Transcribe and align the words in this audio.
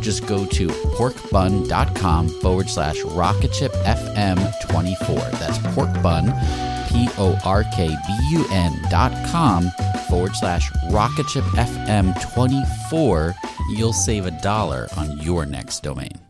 just 0.00 0.26
go 0.26 0.44
to 0.46 0.68
porkbun.com 0.68 2.28
forward 2.40 2.68
slash 2.68 3.00
rocketshipfm24. 3.02 5.30
That's 5.38 5.58
porkbun, 5.58 6.32
P 6.88 7.08
O 7.18 7.38
R 7.44 7.62
K 7.74 7.88
B 7.88 7.94
U 8.32 8.44
N 8.50 8.72
dot 8.90 9.12
com 9.30 9.70
forward 10.08 10.34
slash 10.34 10.70
rocketshipfm24. 10.90 13.34
You'll 13.76 13.92
save 13.92 14.26
a 14.26 14.32
dollar 14.42 14.88
on 14.96 15.18
your 15.18 15.46
next 15.46 15.82
domain. 15.82 16.29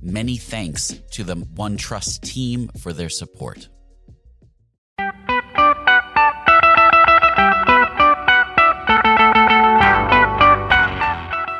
Many 0.00 0.36
thanks 0.36 0.94
to 1.10 1.24
the 1.24 1.34
OneTrust 1.34 2.20
team 2.20 2.70
for 2.80 2.92
their 2.92 3.08
support. 3.08 3.68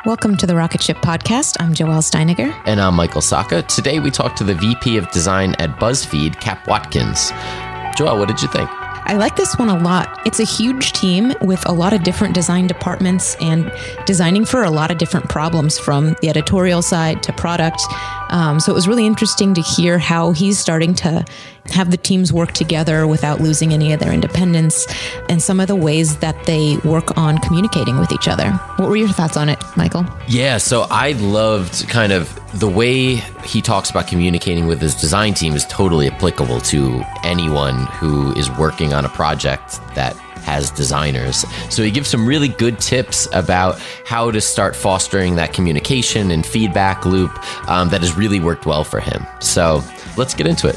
Welcome 0.05 0.37
to 0.37 0.47
the 0.47 0.55
Rocket 0.55 0.81
Ship 0.81 0.95
Podcast. 0.97 1.57
I'm 1.59 1.73
Joelle 1.73 2.01
Steiniger. 2.01 2.57
And 2.65 2.79
I'm 2.79 2.95
Michael 2.95 3.19
Sacca. 3.19 3.67
Today 3.67 3.99
we 3.99 4.09
talk 4.09 4.37
to 4.37 4.45
the 4.45 4.55
VP 4.55 4.95
of 4.95 5.11
Design 5.11 5.53
at 5.59 5.71
BuzzFeed, 5.71 6.39
Cap 6.39 6.65
Watkins. 6.65 7.31
Joelle, 7.97 8.19
what 8.19 8.29
did 8.29 8.41
you 8.41 8.47
think? 8.47 8.69
I 8.71 9.15
like 9.15 9.35
this 9.35 9.57
one 9.57 9.69
a 9.69 9.77
lot. 9.77 10.21
It's 10.25 10.39
a 10.39 10.45
huge 10.45 10.93
team 10.93 11.33
with 11.41 11.67
a 11.67 11.73
lot 11.73 11.93
of 11.93 12.03
different 12.03 12.35
design 12.35 12.67
departments 12.67 13.35
and 13.41 13.71
designing 14.05 14.45
for 14.45 14.63
a 14.63 14.69
lot 14.69 14.91
of 14.91 14.97
different 14.97 15.27
problems 15.27 15.77
from 15.77 16.15
the 16.21 16.29
editorial 16.29 16.81
side 16.81 17.21
to 17.23 17.33
product. 17.33 17.81
Um, 18.29 18.59
so 18.59 18.71
it 18.71 18.75
was 18.75 18.87
really 18.87 19.05
interesting 19.05 19.53
to 19.55 19.61
hear 19.61 19.97
how 19.97 20.31
he's 20.31 20.57
starting 20.57 20.93
to 20.95 21.25
have 21.71 21.91
the 21.91 21.97
teams 21.97 22.33
work 22.33 22.51
together 22.51 23.05
without 23.07 23.41
losing 23.41 23.73
any 23.73 23.93
of 23.93 23.99
their 23.99 24.11
independence 24.11 24.87
and 25.29 25.41
some 25.41 25.59
of 25.59 25.67
the 25.67 25.75
ways 25.75 26.17
that 26.17 26.45
they 26.45 26.77
work 26.77 27.15
on 27.17 27.37
communicating 27.39 27.99
with 27.99 28.11
each 28.11 28.27
other. 28.27 28.51
What 28.77 28.89
were 28.89 28.95
your 28.95 29.09
thoughts 29.09 29.37
on 29.37 29.49
it, 29.49 29.59
Michael? 29.75 30.05
Yeah, 30.27 30.57
so 30.57 30.87
I 30.89 31.11
loved 31.13 31.87
kind 31.89 32.11
of 32.11 32.39
the 32.59 32.69
way 32.69 33.15
he 33.45 33.61
talks 33.61 33.89
about 33.91 34.07
communicating 34.07 34.65
with 34.65 34.81
his 34.81 34.95
design 34.95 35.33
team 35.35 35.53
is 35.55 35.65
totally 35.67 36.07
applicable 36.07 36.61
to 36.61 37.03
anyone 37.23 37.85
who 37.87 38.33
is 38.33 38.49
working 38.51 38.93
on 38.93 39.05
a 39.05 39.09
project 39.09 39.79
that 39.93 40.17
has 40.49 40.71
designers. 40.71 41.45
So 41.69 41.83
he 41.83 41.91
gives 41.91 42.09
some 42.09 42.25
really 42.25 42.47
good 42.47 42.79
tips 42.79 43.27
about 43.33 43.79
how 44.03 44.31
to 44.31 44.41
start 44.41 44.75
fostering 44.75 45.35
that 45.35 45.53
communication 45.53 46.31
and 46.31 46.43
feedback 46.45 47.05
loop 47.05 47.31
um, 47.69 47.89
that 47.89 48.01
has 48.01 48.17
really 48.17 48.39
worked 48.39 48.65
well 48.65 48.83
for 48.83 48.99
him. 48.99 49.25
So 49.39 49.83
let's 50.17 50.33
get 50.33 50.47
into 50.47 50.67
it 50.67 50.75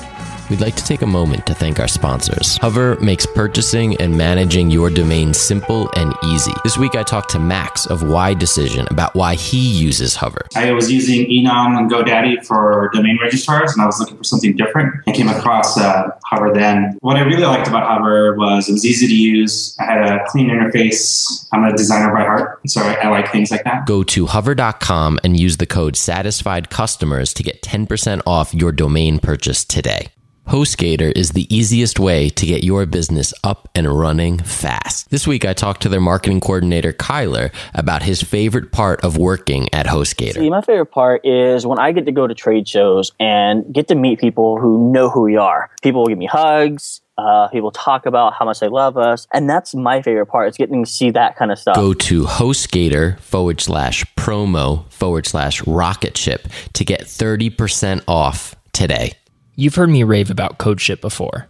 we'd 0.52 0.60
like 0.60 0.76
to 0.76 0.84
take 0.84 1.00
a 1.00 1.06
moment 1.06 1.46
to 1.46 1.54
thank 1.54 1.80
our 1.80 1.88
sponsors. 1.88 2.58
Hover 2.58 2.96
makes 3.00 3.24
purchasing 3.24 3.96
and 3.96 4.14
managing 4.14 4.70
your 4.70 4.90
domain 4.90 5.32
simple 5.32 5.88
and 5.96 6.14
easy. 6.24 6.52
This 6.62 6.76
week 6.76 6.94
I 6.94 7.02
talked 7.02 7.30
to 7.30 7.38
Max 7.38 7.86
of 7.86 8.02
Y 8.02 8.34
Decision 8.34 8.86
about 8.90 9.14
why 9.14 9.34
he 9.34 9.56
uses 9.58 10.14
Hover. 10.14 10.46
I 10.54 10.72
was 10.72 10.92
using 10.92 11.24
Enom 11.24 11.78
and 11.78 11.90
GoDaddy 11.90 12.44
for 12.44 12.90
domain 12.92 13.18
registrars, 13.22 13.72
and 13.72 13.80
I 13.80 13.86
was 13.86 13.98
looking 13.98 14.18
for 14.18 14.24
something 14.24 14.54
different. 14.54 14.94
I 15.06 15.12
came 15.12 15.28
across 15.28 15.78
uh, 15.78 16.10
Hover 16.26 16.52
then. 16.52 16.98
What 17.00 17.16
I 17.16 17.20
really 17.22 17.46
liked 17.46 17.66
about 17.66 17.88
Hover 17.88 18.36
was 18.36 18.68
it 18.68 18.72
was 18.72 18.84
easy 18.84 19.06
to 19.06 19.14
use. 19.14 19.74
I 19.80 19.84
had 19.84 20.02
a 20.06 20.22
clean 20.26 20.50
interface. 20.50 21.48
I'm 21.52 21.64
a 21.64 21.74
designer 21.74 22.12
by 22.12 22.24
heart, 22.24 22.60
so 22.68 22.82
I, 22.82 22.92
I 22.96 23.08
like 23.08 23.32
things 23.32 23.50
like 23.50 23.64
that. 23.64 23.86
Go 23.86 24.02
to 24.02 24.26
hover.com 24.26 25.18
and 25.24 25.40
use 25.40 25.56
the 25.56 25.66
code 25.66 25.96
satisfied 25.96 26.68
customers 26.68 27.32
to 27.32 27.42
get 27.42 27.62
10% 27.62 28.20
off 28.26 28.52
your 28.52 28.70
domain 28.70 29.18
purchase 29.18 29.64
today. 29.64 30.08
HostGator 30.48 31.12
is 31.16 31.30
the 31.30 31.52
easiest 31.54 31.98
way 31.98 32.28
to 32.28 32.44
get 32.44 32.64
your 32.64 32.84
business 32.84 33.32
up 33.44 33.68
and 33.74 33.86
running 33.86 34.38
fast. 34.38 35.08
This 35.10 35.26
week, 35.26 35.44
I 35.44 35.52
talked 35.52 35.82
to 35.82 35.88
their 35.88 36.00
marketing 36.00 36.40
coordinator, 36.40 36.92
Kyler, 36.92 37.52
about 37.74 38.02
his 38.02 38.22
favorite 38.22 38.72
part 38.72 39.02
of 39.04 39.16
working 39.16 39.68
at 39.72 39.86
HostGator. 39.86 40.34
See, 40.34 40.50
my 40.50 40.60
favorite 40.60 40.90
part 40.90 41.24
is 41.24 41.64
when 41.64 41.78
I 41.78 41.92
get 41.92 42.06
to 42.06 42.12
go 42.12 42.26
to 42.26 42.34
trade 42.34 42.68
shows 42.68 43.12
and 43.20 43.72
get 43.72 43.88
to 43.88 43.94
meet 43.94 44.18
people 44.18 44.60
who 44.60 44.92
know 44.92 45.08
who 45.08 45.22
we 45.22 45.36
are. 45.36 45.70
People 45.80 46.02
will 46.02 46.08
give 46.08 46.18
me 46.18 46.26
hugs. 46.26 47.00
Uh, 47.16 47.46
people 47.48 47.70
talk 47.70 48.04
about 48.04 48.34
how 48.34 48.44
much 48.44 48.58
they 48.58 48.68
love 48.68 48.98
us. 48.98 49.28
And 49.32 49.48
that's 49.48 49.74
my 49.74 50.02
favorite 50.02 50.26
part 50.26 50.48
It's 50.48 50.56
getting 50.58 50.84
to 50.84 50.90
see 50.90 51.10
that 51.10 51.36
kind 51.36 51.52
of 51.52 51.58
stuff. 51.58 51.76
Go 51.76 51.94
to 51.94 52.24
HostGator 52.24 53.18
forward 53.20 53.60
slash 53.60 54.04
promo 54.16 54.90
forward 54.90 55.26
slash 55.26 55.64
rocket 55.66 56.16
ship 56.16 56.48
to 56.72 56.84
get 56.84 57.02
30% 57.02 58.02
off 58.08 58.56
today. 58.72 59.12
You've 59.54 59.74
heard 59.74 59.90
me 59.90 60.02
rave 60.02 60.30
about 60.30 60.58
CodeShip 60.58 61.02
before. 61.02 61.46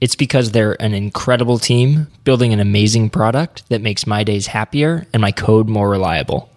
It's 0.00 0.14
because 0.14 0.50
they're 0.50 0.80
an 0.82 0.92
incredible 0.92 1.58
team 1.58 2.08
building 2.22 2.52
an 2.52 2.60
amazing 2.60 3.08
product 3.08 3.66
that 3.70 3.80
makes 3.80 4.06
my 4.06 4.22
days 4.22 4.48
happier 4.48 5.06
and 5.14 5.22
my 5.22 5.32
code 5.32 5.66
more 5.66 5.88
reliable. 5.88 6.50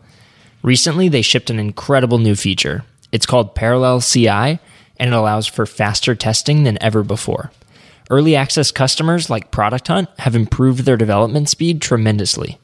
Recently, 0.61 1.07
they 1.07 1.21
shipped 1.21 1.49
an 1.49 1.59
incredible 1.59 2.17
new 2.17 2.35
feature. 2.35 2.83
It's 3.11 3.25
called 3.25 3.55
Parallel 3.55 4.01
CI, 4.01 4.27
and 4.27 4.59
it 4.99 5.13
allows 5.13 5.47
for 5.47 5.65
faster 5.65 6.13
testing 6.13 6.63
than 6.63 6.77
ever 6.83 7.03
before. 7.03 7.51
Early 8.09 8.35
access 8.35 8.69
customers 8.69 9.29
like 9.29 9.49
Product 9.49 9.87
Hunt 9.87 10.09
have 10.19 10.35
improved 10.35 10.83
their 10.83 10.97
development 10.97 11.47
speed 11.47 11.81
tremendously. 11.81 12.59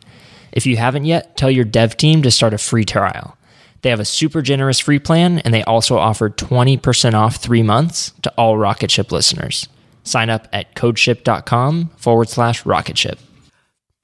If 0.51 0.65
you 0.65 0.75
haven't 0.75 1.05
yet, 1.05 1.37
tell 1.37 1.49
your 1.49 1.65
dev 1.65 1.95
team 1.95 2.21
to 2.23 2.31
start 2.31 2.53
a 2.53 2.57
free 2.57 2.83
trial. 2.83 3.37
They 3.81 3.89
have 3.89 3.99
a 3.99 4.05
super 4.05 4.41
generous 4.41 4.79
free 4.79 4.99
plan, 4.99 5.39
and 5.39 5.53
they 5.53 5.63
also 5.63 5.97
offer 5.97 6.29
20% 6.29 7.13
off 7.13 7.37
three 7.37 7.63
months 7.63 8.11
to 8.23 8.33
all 8.37 8.57
Rocket 8.57 8.91
Ship 8.91 9.11
listeners. 9.11 9.67
Sign 10.03 10.29
up 10.29 10.47
at 10.53 10.75
codeship.com 10.75 11.89
forward 11.97 12.29
slash 12.29 12.65
rocketship. 12.65 13.19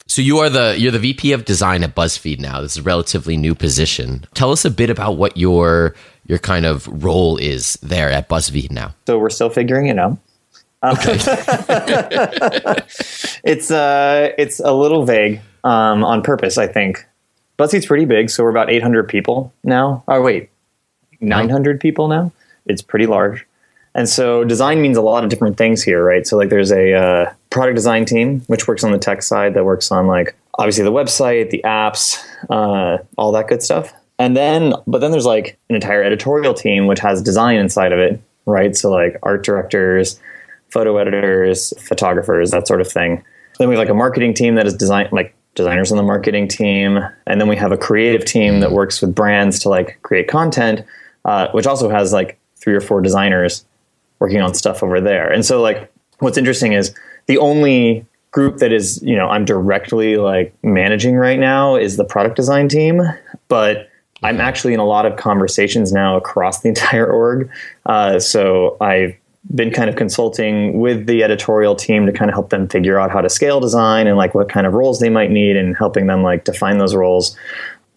So 0.05 0.21
you 0.21 0.39
are 0.39 0.49
the 0.49 0.75
you're 0.77 0.91
the 0.91 0.99
VP 0.99 1.31
of 1.31 1.45
design 1.45 1.83
at 1.83 1.95
BuzzFeed 1.95 2.39
now. 2.39 2.61
This 2.61 2.73
is 2.73 2.79
a 2.79 2.83
relatively 2.83 3.37
new 3.37 3.55
position. 3.55 4.25
Tell 4.33 4.51
us 4.51 4.65
a 4.65 4.69
bit 4.69 4.89
about 4.89 5.15
what 5.17 5.37
your 5.37 5.95
your 6.27 6.39
kind 6.39 6.65
of 6.65 6.87
role 7.03 7.37
is 7.37 7.79
there 7.81 8.11
at 8.11 8.27
BuzzFeed 8.29 8.69
now. 8.69 8.93
So 9.07 9.17
we're 9.17 9.29
still 9.29 9.49
figuring 9.49 9.87
it 9.87 9.97
out. 9.97 10.17
Okay. 10.83 11.13
it's 13.45 13.71
uh 13.71 14.33
it's 14.37 14.59
a 14.59 14.73
little 14.73 15.05
vague 15.05 15.39
um, 15.63 16.03
on 16.03 16.21
purpose, 16.21 16.57
I 16.57 16.67
think. 16.67 17.05
BuzzFeed's 17.57 17.85
pretty 17.85 18.05
big, 18.05 18.29
so 18.29 18.43
we're 18.43 18.49
about 18.49 18.71
800 18.71 19.07
people 19.07 19.53
now. 19.63 20.03
Oh 20.07 20.21
wait, 20.21 20.49
900 21.21 21.79
people 21.79 22.07
now. 22.07 22.31
It's 22.65 22.81
pretty 22.81 23.05
large. 23.05 23.45
And 23.95 24.09
so 24.09 24.43
design 24.43 24.81
means 24.81 24.97
a 24.97 25.01
lot 25.01 25.23
of 25.23 25.29
different 25.29 25.57
things 25.57 25.83
here, 25.83 26.03
right? 26.03 26.25
So 26.25 26.37
like 26.37 26.49
there's 26.49 26.71
a 26.71 26.93
uh, 26.93 27.33
product 27.51 27.75
design 27.75 28.05
team 28.05 28.41
which 28.47 28.67
works 28.67 28.83
on 28.83 28.91
the 28.91 28.97
tech 28.97 29.21
side 29.21 29.53
that 29.53 29.65
works 29.65 29.91
on 29.91 30.07
like 30.07 30.35
obviously 30.57 30.83
the 30.83 30.91
website, 30.91 31.51
the 31.51 31.61
apps, 31.63 32.17
uh, 32.49 32.97
all 33.17 33.31
that 33.33 33.47
good 33.47 33.61
stuff. 33.61 33.93
And 34.17 34.35
then 34.35 34.73
but 34.87 34.99
then 34.99 35.11
there's 35.11 35.25
like 35.25 35.57
an 35.69 35.75
entire 35.75 36.03
editorial 36.03 36.53
team 36.53 36.87
which 36.87 36.99
has 36.99 37.21
design 37.21 37.57
inside 37.57 37.91
of 37.91 37.99
it, 37.99 38.19
right? 38.45 38.75
So 38.75 38.89
like 38.89 39.19
art 39.21 39.43
directors, 39.43 40.19
photo 40.69 40.97
editors, 40.97 41.73
photographers, 41.79 42.51
that 42.51 42.67
sort 42.67 42.81
of 42.81 42.91
thing. 42.91 43.23
Then 43.59 43.69
we 43.69 43.75
have 43.75 43.79
like 43.79 43.89
a 43.89 43.93
marketing 43.93 44.33
team 44.33 44.55
that 44.55 44.65
is 44.65 44.73
design 44.73 45.07
like 45.11 45.35
designers 45.55 45.91
on 45.91 45.97
the 45.97 46.03
marketing 46.03 46.47
team, 46.47 46.99
and 47.27 47.39
then 47.39 47.47
we 47.47 47.55
have 47.55 47.71
a 47.71 47.77
creative 47.77 48.25
team 48.25 48.59
that 48.59 48.71
works 48.71 49.01
with 49.01 49.13
brands 49.13 49.59
to 49.59 49.69
like 49.69 49.99
create 50.01 50.27
content, 50.27 50.83
uh, 51.25 51.49
which 51.51 51.67
also 51.67 51.89
has 51.89 52.11
like 52.11 52.39
three 52.55 52.73
or 52.73 52.81
four 52.81 53.01
designers 53.01 53.65
working 54.19 54.41
on 54.41 54.53
stuff 54.53 54.81
over 54.83 55.01
there. 55.01 55.31
And 55.31 55.45
so 55.45 55.61
like 55.61 55.91
what's 56.19 56.37
interesting 56.37 56.73
is 56.73 56.95
the 57.27 57.37
only 57.37 58.05
group 58.31 58.57
that 58.57 58.73
is 58.73 59.01
you 59.03 59.15
know 59.15 59.27
I'm 59.27 59.45
directly 59.45 60.17
like 60.17 60.53
managing 60.63 61.15
right 61.15 61.39
now 61.39 61.75
is 61.75 61.97
the 61.97 62.05
product 62.05 62.35
design 62.35 62.67
team, 62.67 63.01
but 63.47 63.89
I'm 64.23 64.39
actually 64.39 64.73
in 64.73 64.79
a 64.79 64.85
lot 64.85 65.05
of 65.05 65.17
conversations 65.17 65.91
now 65.91 66.15
across 66.17 66.61
the 66.61 66.69
entire 66.73 67.05
org. 67.05 67.49
Uh, 67.85 68.19
so 68.19 68.77
I've 68.81 69.15
been 69.53 69.71
kind 69.71 69.89
of 69.89 69.95
consulting 69.95 70.79
with 70.79 71.05
the 71.05 71.23
editorial 71.23 71.75
team 71.75 72.05
to 72.05 72.11
kind 72.11 72.29
of 72.29 72.33
help 72.33 72.49
them 72.49 72.67
figure 72.67 72.99
out 72.99 73.11
how 73.11 73.21
to 73.21 73.29
scale 73.29 73.59
design 73.59 74.07
and 74.07 74.17
like 74.17 74.33
what 74.33 74.49
kind 74.49 74.65
of 74.65 74.73
roles 74.73 74.99
they 74.99 75.09
might 75.09 75.31
need 75.31 75.55
and 75.55 75.75
helping 75.75 76.07
them 76.07 76.23
like 76.23 76.45
define 76.45 76.77
those 76.77 76.95
roles 76.95 77.35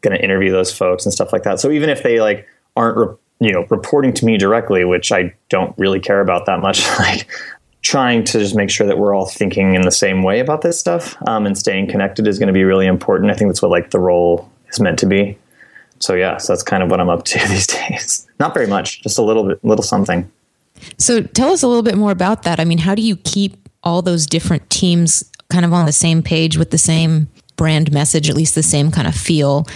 going 0.01 0.17
to 0.17 0.23
interview 0.23 0.51
those 0.51 0.77
folks 0.77 1.05
and 1.05 1.13
stuff 1.13 1.33
like 1.33 1.45
that. 1.45 1.61
So 1.61 1.71
even 1.71 1.89
if 1.89 2.03
they 2.03 2.21
like 2.21 2.47
aren't 2.77 2.97
re- 2.97 3.17
you 3.41 3.53
know 3.53 3.67
reporting 3.71 4.15
to 4.15 4.25
me 4.25 4.39
directly 4.39 4.83
which 4.87 5.13
i 5.13 5.31
don't 5.51 5.77
really 5.77 6.01
care 6.01 6.23
about 6.23 6.47
that 6.47 6.61
much 6.61 6.87
like 6.99 7.29
trying 7.87 8.25
to 8.25 8.41
just 8.41 8.57
make 8.57 8.69
sure 8.69 8.87
that 8.87 8.99
we're 8.99 9.15
all 9.15 9.27
thinking 9.27 9.75
in 9.75 9.83
the 9.83 9.93
same 9.93 10.25
way 10.25 10.41
about 10.41 10.63
this 10.63 10.79
stuff 10.79 11.17
um, 11.29 11.47
and 11.47 11.57
staying 11.57 11.87
connected 11.87 12.27
is 12.27 12.37
going 12.37 12.49
to 12.49 12.53
be 12.53 12.65
really 12.65 12.85
important. 12.85 13.31
I 13.31 13.35
think 13.35 13.49
that's 13.49 13.63
what 13.63 13.71
like 13.71 13.91
the 13.91 14.01
role 14.01 14.51
is 14.69 14.81
meant 14.81 14.99
to 14.99 15.07
be. 15.07 15.39
So 16.01 16.15
yeah 16.15 16.39
so 16.39 16.53
that's 16.53 16.65
kind 16.65 16.83
of 16.83 16.91
what 16.91 16.99
i'm 16.99 17.09
up 17.09 17.25
to 17.27 17.39
these 17.49 17.67
days. 17.69 18.27
Not 18.41 18.55
very 18.55 18.67
much 18.67 19.03
just 19.03 19.19
a 19.19 19.23
little 19.23 19.47
bit 19.47 19.65
little 19.65 19.85
something 19.85 20.31
so 20.99 21.23
tell 21.23 21.53
us 21.53 21.63
a 21.63 21.69
little 21.69 21.83
bit 21.83 21.97
more 21.97 22.11
about 22.11 22.43
that. 22.45 22.61
I 22.61 22.65
mean, 22.65 22.79
how 22.79 22.95
do 22.95 23.03
you 23.03 23.17
keep 23.17 23.69
all 23.83 24.03
those 24.03 24.27
different 24.27 24.69
teams 24.71 25.31
kind 25.49 25.65
of 25.65 25.73
on 25.73 25.87
the 25.87 25.93
same 25.93 26.23
page 26.23 26.57
with 26.57 26.71
the 26.71 26.79
same 26.79 27.29
brand 27.57 27.93
message, 27.93 28.29
at 28.29 28.37
least 28.37 28.55
the 28.55 28.63
same 28.63 28.91
kind 28.91 29.07
of 29.09 29.15
feel, 29.15 29.67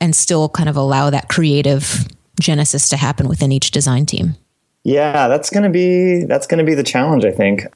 and 0.00 0.14
still 0.14 0.48
kind 0.48 0.68
of 0.68 0.76
allow 0.76 1.10
that 1.10 1.28
creative 1.28 2.06
genesis 2.40 2.88
to 2.88 2.96
happen 2.96 3.28
within 3.28 3.52
each 3.52 3.70
design 3.70 4.06
team? 4.06 4.34
Yeah, 4.82 5.28
that's 5.28 5.50
going 5.50 5.62
to 5.62 5.70
be 5.70 6.24
that's 6.24 6.46
going 6.46 6.58
to 6.58 6.64
be 6.64 6.74
the 6.74 6.82
challenge, 6.82 7.24
I 7.24 7.30
think. 7.30 7.66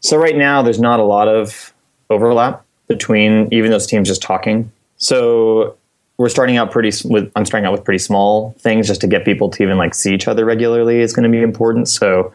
So 0.00 0.16
right 0.16 0.36
now 0.36 0.62
there's 0.62 0.80
not 0.80 1.00
a 1.00 1.04
lot 1.04 1.28
of 1.28 1.74
overlap 2.08 2.64
between 2.88 3.48
even 3.52 3.70
those 3.70 3.86
teams 3.86 4.08
just 4.08 4.22
talking. 4.22 4.72
So 4.96 5.76
we're 6.20 6.28
starting 6.28 6.58
out 6.58 6.70
pretty 6.70 6.92
with 7.08 7.32
I'm 7.34 7.46
starting 7.46 7.66
out 7.66 7.72
with 7.72 7.82
pretty 7.82 7.98
small 7.98 8.54
things 8.58 8.86
just 8.86 9.00
to 9.00 9.06
get 9.06 9.24
people 9.24 9.48
to 9.48 9.62
even 9.62 9.78
like 9.78 9.94
see 9.94 10.12
each 10.12 10.28
other 10.28 10.44
regularly 10.44 11.00
is 11.00 11.14
going 11.14 11.24
to 11.24 11.30
be 11.30 11.42
important. 11.42 11.88
So 11.88 12.30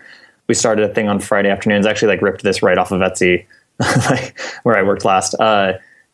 we 0.47 0.55
started 0.55 0.89
a 0.89 0.91
thing 0.91 1.07
on 1.07 1.19
Friday 1.19 1.49
afternoons. 1.49 1.85
Actually, 1.85 2.07
like 2.07 2.23
ripped 2.23 2.41
this 2.41 2.63
right 2.63 2.79
off 2.79 2.91
of 2.91 3.01
Etsy, 3.01 3.45
where 4.63 4.75
I 4.75 4.81
worked 4.81 5.05
last. 5.05 5.35
Uh, 5.35 5.73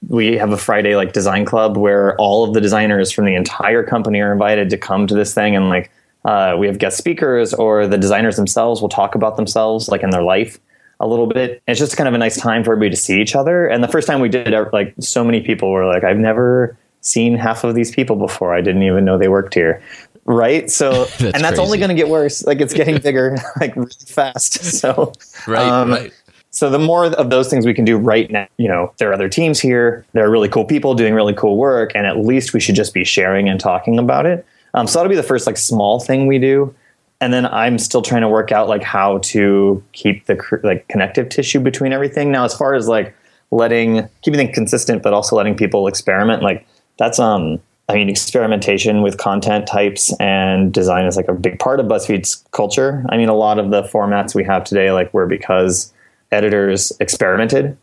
we 0.09 0.35
have 0.35 0.51
a 0.51 0.57
Friday 0.57 0.97
like 0.97 1.13
design 1.13 1.45
club 1.45 1.77
where 1.77 2.13
all 2.17 2.43
of 2.43 2.53
the 2.53 2.59
designers 2.59 3.09
from 3.09 3.23
the 3.23 3.35
entire 3.35 3.83
company 3.83 4.19
are 4.19 4.33
invited 4.33 4.69
to 4.71 4.77
come 4.77 5.07
to 5.07 5.15
this 5.15 5.33
thing, 5.33 5.55
and 5.55 5.69
like 5.69 5.89
uh, 6.25 6.57
we 6.59 6.67
have 6.67 6.77
guest 6.77 6.97
speakers 6.97 7.53
or 7.53 7.87
the 7.87 7.97
designers 7.97 8.35
themselves 8.35 8.81
will 8.81 8.89
talk 8.89 9.15
about 9.15 9.37
themselves 9.37 9.87
like 9.87 10.03
in 10.03 10.09
their 10.09 10.23
life 10.23 10.59
a 10.99 11.07
little 11.07 11.25
bit. 11.25 11.63
And 11.65 11.73
it's 11.73 11.79
just 11.79 11.95
kind 11.95 12.09
of 12.09 12.13
a 12.13 12.17
nice 12.17 12.37
time 12.37 12.65
for 12.65 12.73
everybody 12.73 12.89
to 12.89 13.01
see 13.01 13.21
each 13.21 13.33
other. 13.33 13.65
And 13.65 13.81
the 13.81 13.87
first 13.87 14.07
time 14.07 14.19
we 14.19 14.27
did 14.27 14.49
it, 14.49 14.73
like 14.73 14.93
so 14.99 15.23
many 15.23 15.39
people 15.39 15.71
were 15.71 15.85
like, 15.85 16.03
"I've 16.03 16.17
never." 16.17 16.77
Seen 17.01 17.35
half 17.35 17.63
of 17.63 17.75
these 17.75 17.91
people 17.91 18.15
before. 18.15 18.53
I 18.53 18.61
didn't 18.61 18.83
even 18.83 19.03
know 19.03 19.17
they 19.17 19.27
worked 19.27 19.53
here. 19.53 19.81
Right. 20.25 20.69
So, 20.69 20.91
that's 21.05 21.21
and 21.21 21.33
that's 21.33 21.49
crazy. 21.49 21.61
only 21.61 21.77
going 21.77 21.89
to 21.89 21.95
get 21.95 22.07
worse. 22.07 22.45
Like 22.45 22.61
it's 22.61 22.73
getting 22.73 22.97
bigger, 23.01 23.37
like 23.59 23.75
really 23.75 23.91
fast. 24.05 24.63
So, 24.63 25.13
right, 25.47 25.67
um, 25.67 25.91
right. 25.91 26.13
So 26.53 26.69
the 26.69 26.79
more 26.79 27.05
of 27.05 27.29
those 27.29 27.49
things 27.49 27.65
we 27.65 27.73
can 27.73 27.85
do 27.85 27.97
right 27.97 28.29
now, 28.29 28.45
you 28.57 28.67
know, 28.67 28.93
there 28.97 29.09
are 29.09 29.13
other 29.13 29.29
teams 29.29 29.59
here. 29.59 30.05
There 30.11 30.25
are 30.25 30.29
really 30.29 30.49
cool 30.49 30.65
people 30.65 30.95
doing 30.95 31.13
really 31.13 31.33
cool 31.33 31.55
work, 31.55 31.91
and 31.95 32.05
at 32.05 32.17
least 32.17 32.53
we 32.53 32.59
should 32.59 32.75
just 32.75 32.93
be 32.93 33.05
sharing 33.05 33.47
and 33.47 33.57
talking 33.57 33.97
about 33.97 34.25
it. 34.25 34.45
Um, 34.73 34.85
so 34.85 34.99
that'll 34.99 35.09
be 35.09 35.15
the 35.15 35.23
first 35.23 35.47
like 35.47 35.55
small 35.55 36.01
thing 36.01 36.27
we 36.27 36.39
do, 36.39 36.75
and 37.21 37.33
then 37.33 37.45
I'm 37.45 37.79
still 37.79 38.01
trying 38.01 38.21
to 38.21 38.27
work 38.27 38.51
out 38.51 38.67
like 38.67 38.83
how 38.83 39.19
to 39.19 39.81
keep 39.93 40.25
the 40.25 40.59
like 40.61 40.85
connective 40.89 41.29
tissue 41.29 41.61
between 41.61 41.93
everything. 41.93 42.31
Now, 42.31 42.43
as 42.43 42.53
far 42.53 42.73
as 42.73 42.85
like 42.89 43.15
letting 43.51 44.09
keeping 44.21 44.37
things 44.37 44.53
consistent, 44.53 45.03
but 45.03 45.13
also 45.13 45.37
letting 45.37 45.55
people 45.55 45.87
experiment, 45.87 46.43
like 46.43 46.67
that's 47.01 47.17
um 47.17 47.59
I 47.89 47.95
mean, 47.95 48.09
experimentation 48.09 49.01
with 49.01 49.17
content 49.17 49.67
types 49.67 50.13
and 50.17 50.71
design 50.71 51.05
is 51.05 51.17
like 51.17 51.27
a 51.27 51.33
big 51.33 51.59
part 51.59 51.81
of 51.81 51.87
BuzzFeed's 51.87 52.41
culture. 52.51 53.03
I 53.09 53.17
mean, 53.17 53.27
a 53.27 53.33
lot 53.33 53.59
of 53.59 53.69
the 53.69 53.83
formats 53.83 54.33
we 54.33 54.45
have 54.45 54.63
today, 54.63 54.93
like, 54.93 55.13
were 55.13 55.25
because 55.25 55.91
editors 56.31 56.93
experimented 57.01 57.75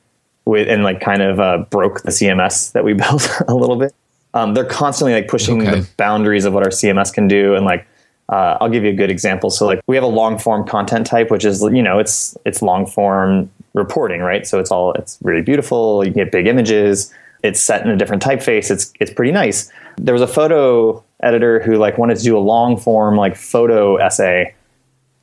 with 0.47 0.67
and 0.67 0.83
like 0.83 1.03
kind 1.03 1.21
of 1.21 1.41
uh, 1.41 1.59
broke 1.69 2.05
the 2.05 2.11
CMS 2.11 2.73
that 2.73 2.85
we 2.85 2.95
built 3.05 3.29
a 3.49 3.55
little 3.55 3.77
bit. 3.77 3.95
Um, 4.33 4.55
they're 4.55 4.65
constantly 4.65 5.13
like 5.13 5.29
pushing 5.29 5.61
okay. 5.61 5.81
the 5.81 5.89
boundaries 5.99 6.47
of 6.47 6.55
what 6.55 6.63
our 6.63 6.71
CMS 6.71 7.13
can 7.13 7.29
do, 7.29 7.55
and 7.55 7.67
like 7.67 7.87
uh, 8.31 8.57
I'll 8.63 8.71
give 8.71 8.85
you 8.85 8.91
a 8.91 8.97
good 8.97 9.11
example. 9.11 9.51
So, 9.51 9.67
like, 9.67 9.83
we 9.87 9.97
have 9.97 10.05
a 10.05 10.15
long 10.23 10.39
form 10.39 10.67
content 10.67 11.07
type, 11.07 11.31
which 11.31 11.45
is 11.45 11.61
you 11.61 11.83
know 11.83 11.99
it's 11.99 12.35
it's 12.47 12.63
long 12.63 12.87
form 12.87 13.51
reporting, 13.75 14.23
right? 14.23 14.47
So 14.47 14.59
it's 14.59 14.71
all 14.71 14.95
it's 14.95 15.19
really 15.21 15.43
beautiful. 15.43 16.03
You 16.03 16.13
get 16.13 16.33
big 16.33 16.47
images 16.47 17.13
it's 17.43 17.61
set 17.61 17.85
in 17.85 17.91
a 17.91 17.97
different 17.97 18.23
typeface. 18.23 18.71
It's 18.71 18.93
it's 19.01 19.13
pretty 19.13 19.33
nice. 19.33 19.71
There 19.97 20.15
was 20.15 20.23
a 20.23 20.29
photo 20.29 21.05
editor 21.21 21.61
who 21.61 21.77
like 21.77 21.99
wanted 21.99 22.17
to 22.19 22.23
do 22.23 22.37
a 22.37 22.41
long 22.41 22.77
form 22.77 23.17
like 23.17 23.37
photo 23.37 23.97
essay 23.97 24.55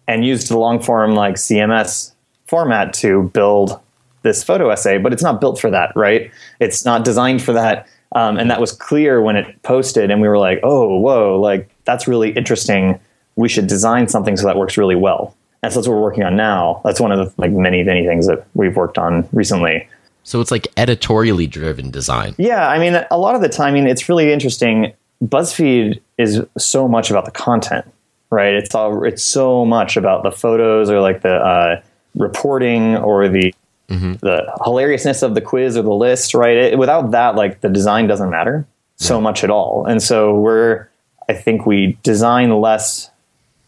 and 0.08 0.26
used 0.26 0.50
the 0.50 0.58
long 0.58 0.82
form 0.82 1.16
like 1.16 1.36
CMS 1.36 2.12
format 2.48 2.94
to 2.94 3.24
build 3.34 3.80
this 4.22 4.44
photo 4.44 4.70
essay, 4.70 4.98
but 4.98 5.14
it's 5.14 5.24
not 5.24 5.40
built 5.40 5.60
for 5.60 5.70
that, 5.70 5.92
right? 5.96 6.32
It's 6.60 6.84
not 6.86 7.06
designed 7.06 7.42
for 7.42 7.54
that. 7.54 7.88
Um, 8.14 8.38
and 8.38 8.50
that 8.50 8.62
was 8.62 8.72
clear 8.72 9.22
when 9.22 9.36
it 9.36 9.62
posted, 9.64 10.10
and 10.10 10.22
we 10.22 10.28
were 10.28 10.38
like, 10.38 10.60
"Oh, 10.64 11.00
whoa! 11.00 11.40
Like 11.40 11.70
that's 11.86 12.08
really 12.08 12.32
interesting. 12.32 13.00
We 13.36 13.50
should 13.50 13.68
design 13.68 14.08
something 14.08 14.38
so 14.38 14.46
that 14.46 14.58
works 14.58 14.78
really 14.78 14.96
well." 14.96 15.36
And 15.62 15.74
so 15.74 15.80
that's 15.80 15.88
what 15.88 15.96
we're 15.96 16.02
working 16.02 16.24
on 16.24 16.36
now. 16.36 16.82
That's 16.86 17.00
one 17.00 17.12
of 17.12 17.20
the 17.20 17.34
like 17.42 17.52
many 17.52 17.84
many 17.84 18.06
things 18.06 18.28
that 18.28 18.46
we've 18.54 18.76
worked 18.76 18.98
on 18.98 19.28
recently. 19.34 19.88
So 20.26 20.42
it's 20.42 20.52
like 20.52 20.68
editorially 20.76 21.46
driven 21.46 21.92
design. 21.92 22.34
Yeah, 22.38 22.68
I 22.68 22.80
mean, 22.80 23.00
a 23.12 23.18
lot 23.18 23.36
of 23.36 23.42
the 23.42 23.48
time, 23.48 23.68
I 23.68 23.72
mean, 23.72 23.88
it's 23.88 24.10
really 24.10 24.34
interesting. 24.34 24.92
BuzzFeed 25.24 26.02
is 26.18 26.42
so 26.58 26.88
much 26.88 27.12
about 27.12 27.26
the 27.26 27.32
content, 27.32 27.86
right? 28.32 28.54
It's 28.56 28.74
all 28.74 29.04
it's 29.04 29.24
so 29.24 29.66
much 29.66 29.96
about 29.96 30.24
the 30.24 30.32
photos 30.32 30.90
or 30.90 31.00
like 31.00 31.22
the 31.22 31.36
uh, 31.36 31.82
reporting 32.16 32.98
or 32.98 33.30
the 33.30 33.54
mm-hmm. 33.88 34.14
the 34.14 34.52
hilariousness 34.64 35.22
of 35.22 35.36
the 35.36 35.42
quiz 35.42 35.78
or 35.78 35.84
the 35.84 35.94
list, 35.94 36.34
right? 36.34 36.58
It, 36.58 36.80
without 36.80 37.12
that, 37.12 37.36
like 37.36 37.62
the 37.62 37.70
design 37.70 38.08
doesn't 38.08 38.32
matter 38.32 38.66
so 38.98 39.22
much 39.22 39.44
at 39.44 39.52
all. 39.52 39.86
And 39.86 40.02
so 40.02 40.34
we're, 40.34 40.88
I 41.30 41.34
think 41.34 41.68
we 41.68 41.98
design 42.02 42.50
less 42.62 43.12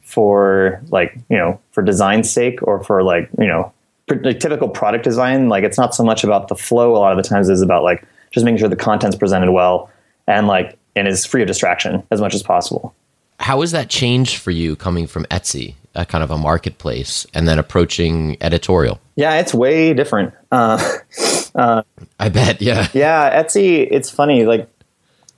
for 0.02 0.82
like 0.90 1.16
you 1.30 1.38
know 1.38 1.60
for 1.72 1.84
design's 1.84 2.32
sake 2.32 2.60
or 2.64 2.84
for 2.84 3.04
like 3.04 3.30
you 3.38 3.46
know 3.46 3.72
like 4.10 4.40
typical 4.40 4.70
product 4.70 5.04
design, 5.04 5.50
like 5.50 5.64
it's 5.64 5.78
not 5.78 5.94
so 5.94 6.04
much 6.04 6.24
about 6.24 6.48
the 6.48 6.56
flow. 6.56 6.96
A 6.96 7.00
lot 7.00 7.12
of 7.12 7.22
the 7.22 7.28
times 7.28 7.50
is 7.50 7.62
about 7.62 7.84
like 7.84 8.06
just 8.32 8.46
making 8.46 8.60
sure 8.60 8.70
the 8.70 8.76
content's 8.76 9.16
presented 9.16 9.52
well 9.52 9.90
and 10.28 10.48
like 10.48 10.78
and 10.96 11.08
is 11.08 11.26
free 11.26 11.42
of 11.42 11.48
distraction 11.48 12.04
as 12.12 12.22
much 12.22 12.34
as 12.34 12.44
possible. 12.44 12.96
How 13.40 13.62
has 13.62 13.72
that 13.72 13.90
changed 13.90 14.38
for 14.38 14.52
you 14.52 14.76
coming 14.76 15.06
from 15.06 15.26
Etsy, 15.26 15.76
a 15.94 16.06
kind 16.06 16.24
of 16.24 16.32
a 16.32 16.38
marketplace, 16.38 17.28
and 17.34 17.48
then 17.48 17.60
approaching 17.60 18.36
editorial? 18.42 19.00
Yeah, 19.16 19.40
it's 19.40 19.54
way 19.54 19.94
different. 19.94 20.34
Uh, 20.52 20.82
uh, 21.56 21.84
I 22.20 22.30
bet. 22.30 22.62
Yeah. 22.62 22.88
Yeah, 22.94 23.44
Etsy. 23.44 23.88
It's 23.92 24.10
funny. 24.10 24.46
Like, 24.46 24.68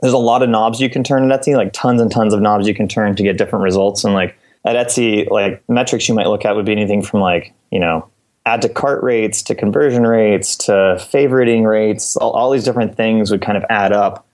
there's 0.02 0.14
a 0.14 0.18
lot 0.18 0.44
of 0.44 0.50
knobs 0.50 0.80
you 0.80 0.90
can 0.90 1.04
turn 1.04 1.30
at 1.30 1.42
Etsy. 1.42 1.58
Like 1.58 1.74
tons 1.74 2.02
and 2.02 2.10
tons 2.10 2.34
of 2.34 2.40
knobs 2.40 2.68
you 2.68 2.74
can 2.74 2.88
turn 2.88 3.18
to 3.18 3.24
get 3.24 3.38
different 3.38 3.64
results. 3.64 4.06
And 4.06 4.14
like 4.14 4.38
at 4.66 4.76
Etsy, 4.76 5.30
like 5.30 5.62
metrics 5.68 6.08
you 6.08 6.16
might 6.16 6.28
look 6.28 6.46
at 6.46 6.56
would 6.56 6.66
be 6.66 6.72
anything 6.72 7.02
from 7.02 7.20
like 7.20 7.54
you 7.70 7.80
know 7.80 8.10
add 8.50 8.64
to 8.64 8.70
cart 8.70 9.04
rates 9.04 9.44
to 9.44 9.54
conversion 9.56 10.04
rates 10.04 10.56
to 10.56 10.72
favoriting 10.98 11.70
rates. 11.70 12.18
All, 12.18 12.32
all 12.32 12.52
these 12.52 12.64
different 12.64 12.96
things 12.96 13.30
would 13.30 13.42
kind 13.42 13.58
of 13.58 13.64
add 13.70 13.92
up 13.94 14.26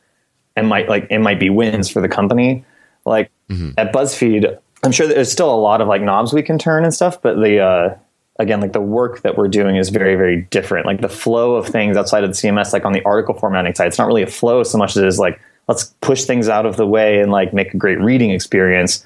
and 0.55 0.67
might 0.67 0.87
like 0.87 1.07
it 1.09 1.19
might 1.19 1.39
be 1.39 1.49
wins 1.49 1.89
for 1.89 2.01
the 2.01 2.07
company. 2.07 2.63
Like 3.05 3.29
mm-hmm. 3.49 3.71
at 3.77 3.91
BuzzFeed, 3.91 4.57
I'm 4.83 4.91
sure 4.91 5.07
there's 5.07 5.31
still 5.31 5.53
a 5.53 5.59
lot 5.59 5.81
of 5.81 5.87
like 5.87 6.01
knobs 6.01 6.33
we 6.33 6.43
can 6.43 6.57
turn 6.57 6.85
and 6.85 6.93
stuff, 6.93 7.21
but 7.21 7.35
the 7.35 7.59
uh, 7.59 7.95
again 8.39 8.61
like 8.61 8.73
the 8.73 8.81
work 8.81 9.21
that 9.23 9.37
we're 9.37 9.49
doing 9.49 9.75
is 9.75 9.89
very 9.89 10.15
very 10.15 10.43
different. 10.43 10.85
Like 10.85 11.01
the 11.01 11.09
flow 11.09 11.55
of 11.55 11.67
things 11.67 11.97
outside 11.97 12.23
of 12.23 12.29
the 12.29 12.35
CMS, 12.35 12.71
like 12.71 12.85
on 12.85 12.93
the 12.93 13.03
article 13.03 13.35
formatting 13.35 13.75
side, 13.75 13.87
it's 13.87 13.97
not 13.97 14.07
really 14.07 14.23
a 14.23 14.27
flow 14.27 14.63
so 14.63 14.77
much 14.77 14.91
as 14.91 15.03
it 15.03 15.07
is 15.07 15.19
like 15.19 15.41
let's 15.67 15.93
push 16.01 16.23
things 16.23 16.47
out 16.47 16.65
of 16.65 16.77
the 16.77 16.87
way 16.87 17.19
and 17.19 17.31
like 17.31 17.53
make 17.53 17.73
a 17.73 17.77
great 17.77 17.99
reading 17.99 18.31
experience 18.31 19.05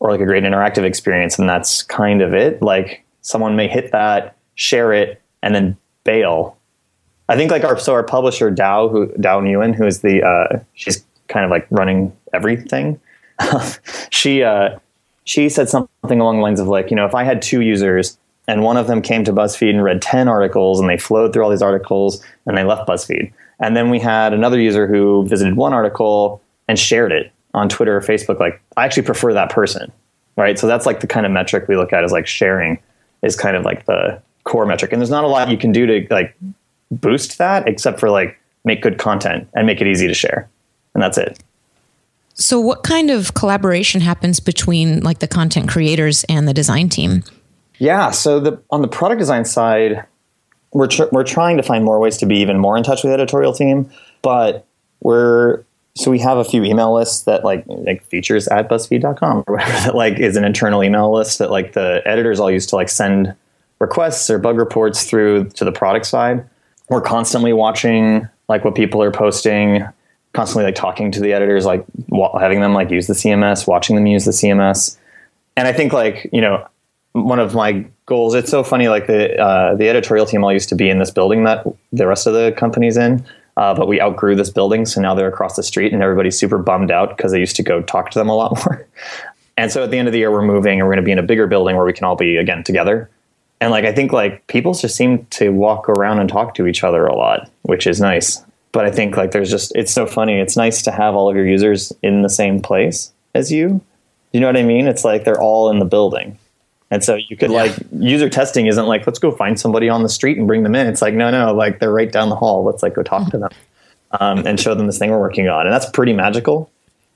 or 0.00 0.10
like 0.10 0.20
a 0.20 0.26
great 0.26 0.44
interactive 0.44 0.84
experience, 0.84 1.38
and 1.38 1.48
that's 1.48 1.82
kind 1.82 2.20
of 2.20 2.34
it. 2.34 2.60
Like 2.60 3.04
someone 3.22 3.56
may 3.56 3.68
hit 3.68 3.92
that, 3.92 4.36
share 4.60 4.92
it, 4.92 5.20
and 5.42 5.54
then 5.54 5.76
bail. 6.04 6.56
I 7.28 7.36
think 7.36 7.50
like 7.50 7.64
our 7.64 7.78
so 7.78 7.92
our 7.92 8.02
publisher 8.02 8.50
Dao 8.50 8.90
who 8.90 9.08
Dao 9.08 9.42
Nguyen 9.42 9.74
who 9.74 9.86
is 9.86 10.00
the 10.00 10.22
uh, 10.22 10.60
she's 10.74 11.04
kind 11.28 11.44
of 11.44 11.50
like 11.50 11.66
running 11.70 12.16
everything. 12.32 13.00
she 14.10 14.42
uh, 14.42 14.78
she 15.24 15.48
said 15.48 15.68
something 15.68 16.20
along 16.20 16.36
the 16.36 16.42
lines 16.42 16.60
of 16.60 16.68
like 16.68 16.90
you 16.90 16.96
know 16.96 17.06
if 17.06 17.14
I 17.14 17.24
had 17.24 17.42
two 17.42 17.60
users 17.60 18.18
and 18.48 18.62
one 18.62 18.76
of 18.76 18.86
them 18.86 19.00
came 19.00 19.22
to 19.24 19.32
BuzzFeed 19.32 19.70
and 19.70 19.82
read 19.82 20.02
ten 20.02 20.28
articles 20.28 20.80
and 20.80 20.88
they 20.88 20.98
flowed 20.98 21.32
through 21.32 21.44
all 21.44 21.50
these 21.50 21.62
articles 21.62 22.24
and 22.46 22.56
they 22.56 22.64
left 22.64 22.88
BuzzFeed. 22.88 23.32
And 23.60 23.76
then 23.76 23.90
we 23.90 23.98
had 24.00 24.32
another 24.32 24.58
user 24.58 24.86
who 24.86 25.26
visited 25.26 25.54
one 25.54 25.72
article 25.72 26.42
and 26.66 26.78
shared 26.78 27.12
it 27.12 27.30
on 27.52 27.68
Twitter 27.68 27.96
or 27.96 28.00
Facebook. 28.00 28.40
Like 28.40 28.60
I 28.76 28.84
actually 28.84 29.04
prefer 29.04 29.32
that 29.34 29.50
person 29.50 29.92
right? 30.36 30.58
So 30.58 30.66
that's 30.66 30.86
like 30.86 31.00
the 31.00 31.06
kind 31.06 31.26
of 31.26 31.32
metric 31.32 31.68
we 31.68 31.76
look 31.76 31.92
at 31.92 32.02
is 32.02 32.12
like 32.12 32.26
sharing 32.26 32.78
is 33.22 33.36
kind 33.36 33.56
of 33.56 33.64
like 33.64 33.86
the 33.86 34.20
core 34.50 34.66
metric 34.66 34.92
and 34.92 35.00
there's 35.00 35.10
not 35.10 35.24
a 35.24 35.28
lot 35.28 35.48
you 35.48 35.56
can 35.56 35.72
do 35.72 35.86
to 35.86 36.06
like 36.10 36.36
boost 36.90 37.38
that 37.38 37.66
except 37.68 38.00
for 38.00 38.10
like 38.10 38.38
make 38.64 38.82
good 38.82 38.98
content 38.98 39.48
and 39.54 39.66
make 39.66 39.80
it 39.80 39.86
easy 39.86 40.06
to 40.06 40.14
share. 40.14 40.48
And 40.94 41.02
that's 41.02 41.16
it. 41.16 41.38
So 42.34 42.58
what 42.58 42.82
kind 42.82 43.10
of 43.10 43.34
collaboration 43.34 44.00
happens 44.00 44.40
between 44.40 45.00
like 45.00 45.18
the 45.18 45.28
content 45.28 45.68
creators 45.68 46.24
and 46.24 46.48
the 46.48 46.54
design 46.54 46.88
team? 46.88 47.22
Yeah, 47.78 48.10
so 48.10 48.40
the 48.40 48.60
on 48.70 48.82
the 48.82 48.88
product 48.88 49.18
design 49.18 49.44
side, 49.44 50.04
we're 50.72 50.86
tr- 50.86 51.10
we're 51.12 51.24
trying 51.24 51.56
to 51.56 51.62
find 51.62 51.84
more 51.84 51.98
ways 51.98 52.16
to 52.18 52.26
be 52.26 52.36
even 52.36 52.58
more 52.58 52.76
in 52.76 52.82
touch 52.82 53.02
with 53.02 53.10
the 53.10 53.14
editorial 53.14 53.52
team, 53.52 53.90
but 54.22 54.66
we're 55.00 55.64
so 55.96 56.10
we 56.10 56.18
have 56.20 56.38
a 56.38 56.44
few 56.44 56.64
email 56.64 56.94
lists 56.94 57.22
that 57.22 57.44
like 57.44 57.64
like 57.66 58.02
features 58.04 58.48
at 58.48 58.68
buzzfeed.com 58.68 59.44
or 59.46 59.54
whatever 59.54 59.72
that 59.84 59.94
like 59.94 60.18
is 60.18 60.36
an 60.36 60.44
internal 60.44 60.82
email 60.82 61.12
list 61.12 61.38
that 61.38 61.50
like 61.50 61.72
the 61.72 62.02
editors 62.04 62.40
all 62.40 62.50
use 62.50 62.66
to 62.66 62.76
like 62.76 62.88
send 62.88 63.34
requests 63.80 64.30
or 64.30 64.38
bug 64.38 64.56
reports 64.56 65.04
through 65.04 65.46
to 65.50 65.64
the 65.64 65.72
product 65.72 66.06
side. 66.06 66.46
We're 66.88 67.00
constantly 67.00 67.52
watching 67.52 68.28
like 68.48 68.64
what 68.64 68.74
people 68.74 69.02
are 69.02 69.10
posting 69.10 69.84
constantly 70.32 70.64
like 70.64 70.74
talking 70.74 71.10
to 71.10 71.20
the 71.20 71.32
editors 71.32 71.64
like 71.64 71.84
having 72.38 72.60
them 72.60 72.72
like 72.72 72.90
use 72.90 73.06
the 73.06 73.14
cms 73.14 73.66
watching 73.66 73.96
them 73.96 74.06
use 74.06 74.24
the 74.24 74.30
cms 74.30 74.96
and 75.56 75.66
i 75.66 75.72
think 75.72 75.92
like 75.92 76.28
you 76.32 76.40
know 76.40 76.64
one 77.12 77.40
of 77.40 77.54
my 77.54 77.84
goals 78.06 78.34
it's 78.34 78.50
so 78.50 78.62
funny 78.62 78.88
like 78.88 79.06
the 79.08 79.36
uh, 79.40 79.74
the 79.74 79.88
editorial 79.88 80.26
team 80.26 80.44
all 80.44 80.52
used 80.52 80.68
to 80.68 80.76
be 80.76 80.88
in 80.88 80.98
this 80.98 81.10
building 81.10 81.44
that 81.44 81.66
the 81.92 82.06
rest 82.06 82.26
of 82.26 82.34
the 82.34 82.52
company's 82.56 82.96
in 82.96 83.24
uh, 83.56 83.74
but 83.74 83.88
we 83.88 84.00
outgrew 84.00 84.36
this 84.36 84.50
building 84.50 84.86
so 84.86 85.00
now 85.00 85.14
they're 85.14 85.28
across 85.28 85.56
the 85.56 85.62
street 85.62 85.92
and 85.92 86.02
everybody's 86.02 86.38
super 86.38 86.58
bummed 86.58 86.90
out 86.90 87.16
because 87.16 87.32
they 87.32 87.40
used 87.40 87.56
to 87.56 87.62
go 87.62 87.82
talk 87.82 88.10
to 88.10 88.18
them 88.18 88.28
a 88.28 88.34
lot 88.34 88.56
more. 88.64 88.86
And 89.56 89.70
so 89.70 89.82
at 89.82 89.90
the 89.90 89.98
end 89.98 90.08
of 90.08 90.12
the 90.12 90.18
year 90.18 90.30
we're 90.30 90.40
moving 90.40 90.78
and 90.78 90.86
we're 90.86 90.94
going 90.94 91.04
to 91.04 91.06
be 91.06 91.12
in 91.12 91.18
a 91.18 91.22
bigger 91.22 91.46
building 91.46 91.76
where 91.76 91.84
we 91.84 91.92
can 91.92 92.04
all 92.04 92.16
be 92.16 92.36
again 92.36 92.62
together 92.62 93.10
and 93.60 93.70
like 93.70 93.84
I 93.84 93.92
think 93.92 94.12
like 94.12 94.46
people 94.46 94.74
just 94.74 94.96
seem 94.96 95.26
to 95.26 95.50
walk 95.50 95.88
around 95.88 96.18
and 96.18 96.28
talk 96.28 96.54
to 96.54 96.66
each 96.66 96.82
other 96.82 97.06
a 97.06 97.14
lot, 97.14 97.50
which 97.62 97.86
is 97.86 98.00
nice. 98.00 98.42
But 98.72 98.86
I 98.86 98.90
think 98.90 99.16
like 99.16 99.32
there's 99.32 99.50
just 99.50 99.72
it's 99.74 99.92
so 99.92 100.06
funny. 100.06 100.40
It's 100.40 100.56
nice 100.56 100.82
to 100.82 100.90
have 100.90 101.14
all 101.14 101.28
of 101.28 101.36
your 101.36 101.46
users 101.46 101.92
in 102.02 102.22
the 102.22 102.28
same 102.28 102.60
place 102.62 103.12
as 103.34 103.52
you. 103.52 103.80
You 104.32 104.40
know 104.40 104.46
what 104.46 104.56
I 104.56 104.62
mean? 104.62 104.86
It's 104.86 105.04
like 105.04 105.24
they're 105.24 105.40
all 105.40 105.70
in 105.70 105.78
the 105.78 105.84
building. 105.84 106.38
And 106.92 107.04
so 107.04 107.14
you 107.14 107.36
could 107.36 107.50
yeah. 107.50 107.56
like 107.56 107.76
user 107.92 108.28
testing 108.28 108.66
isn't 108.66 108.86
like 108.86 109.06
let's 109.06 109.18
go 109.18 109.30
find 109.30 109.60
somebody 109.60 109.88
on 109.88 110.02
the 110.02 110.08
street 110.08 110.38
and 110.38 110.46
bring 110.46 110.62
them 110.62 110.74
in. 110.74 110.86
It's 110.86 111.02
like 111.02 111.14
no, 111.14 111.30
no, 111.30 111.52
like 111.52 111.80
they're 111.80 111.92
right 111.92 112.10
down 112.10 112.30
the 112.30 112.36
hall. 112.36 112.64
Let's 112.64 112.82
like 112.82 112.94
go 112.94 113.02
talk 113.02 113.30
to 113.30 113.38
them 113.38 113.50
um, 114.18 114.46
and 114.46 114.58
show 114.58 114.74
them 114.74 114.86
this 114.86 114.98
thing 114.98 115.10
we're 115.10 115.20
working 115.20 115.48
on, 115.48 115.66
and 115.66 115.72
that's 115.72 115.88
pretty 115.90 116.12
magical 116.12 116.70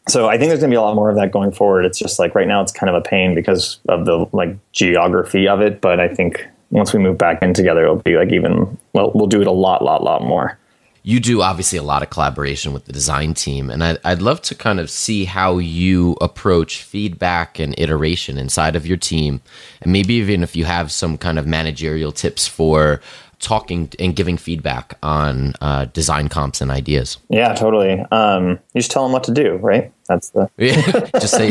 so 0.08 0.28
I 0.28 0.36
think 0.36 0.50
there's 0.50 0.60
going 0.60 0.70
to 0.70 0.74
be 0.74 0.78
a 0.78 0.82
lot 0.82 0.94
more 0.94 1.08
of 1.08 1.16
that 1.16 1.32
going 1.32 1.52
forward. 1.52 1.84
It's 1.84 1.98
just 1.98 2.18
like 2.18 2.34
right 2.34 2.46
now 2.46 2.60
it's 2.60 2.72
kind 2.72 2.90
of 2.90 2.96
a 2.96 3.00
pain 3.00 3.34
because 3.34 3.78
of 3.88 4.04
the 4.04 4.26
like 4.32 4.56
geography 4.72 5.48
of 5.48 5.60
it, 5.60 5.80
but 5.80 5.98
I 5.98 6.08
think 6.08 6.46
once 6.70 6.92
we 6.92 6.98
move 6.98 7.16
back 7.16 7.40
in 7.42 7.54
together, 7.54 7.84
it'll 7.84 7.96
be 7.96 8.16
like 8.16 8.32
even 8.32 8.76
well, 8.92 9.12
we'll 9.14 9.26
do 9.26 9.40
it 9.40 9.46
a 9.46 9.52
lot, 9.52 9.82
lot, 9.82 10.02
lot 10.02 10.22
more. 10.22 10.58
You 11.06 11.20
do 11.20 11.42
obviously 11.42 11.78
a 11.78 11.82
lot 11.82 12.02
of 12.02 12.08
collaboration 12.08 12.72
with 12.72 12.86
the 12.86 12.92
design 12.92 13.34
team, 13.34 13.68
and 13.68 13.84
I'd, 13.84 13.98
I'd 14.04 14.22
love 14.22 14.40
to 14.42 14.54
kind 14.54 14.80
of 14.80 14.88
see 14.88 15.26
how 15.26 15.58
you 15.58 16.16
approach 16.22 16.82
feedback 16.82 17.58
and 17.58 17.74
iteration 17.78 18.38
inside 18.38 18.74
of 18.74 18.86
your 18.86 18.96
team, 18.96 19.42
and 19.82 19.92
maybe 19.92 20.14
even 20.14 20.42
if 20.42 20.56
you 20.56 20.64
have 20.64 20.90
some 20.90 21.18
kind 21.18 21.38
of 21.38 21.46
managerial 21.46 22.10
tips 22.10 22.46
for 22.46 23.02
talking 23.44 23.90
and 23.98 24.16
giving 24.16 24.36
feedback 24.36 24.98
on 25.02 25.54
uh, 25.60 25.84
design 25.86 26.28
comps 26.28 26.60
and 26.60 26.70
ideas. 26.70 27.18
Yeah, 27.28 27.54
totally. 27.54 28.00
Um, 28.10 28.58
you 28.72 28.80
just 28.80 28.90
tell 28.90 29.04
them 29.04 29.12
what 29.12 29.24
to 29.24 29.32
do, 29.32 29.56
right? 29.56 29.92
That's 30.08 30.30
the 30.30 30.50
just 31.20 31.34
say 31.34 31.50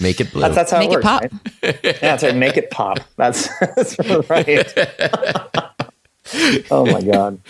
make 0.00 0.20
it 0.20 0.32
blue. 0.32 0.42
That's, 0.42 0.54
that's 0.54 0.70
how 0.72 0.78
make 0.78 0.90
it 0.90 0.94
works. 0.94 1.04
It 1.04 1.08
pop. 1.08 1.22
Right? 1.22 1.80
Yeah, 1.84 1.92
that's 2.00 2.22
right. 2.22 2.36
Make 2.36 2.56
it 2.56 2.70
pop. 2.70 2.98
That's, 3.16 3.48
that's 3.76 3.98
right. 4.28 5.68
oh 6.70 6.86
my 6.86 7.02
god. 7.02 7.40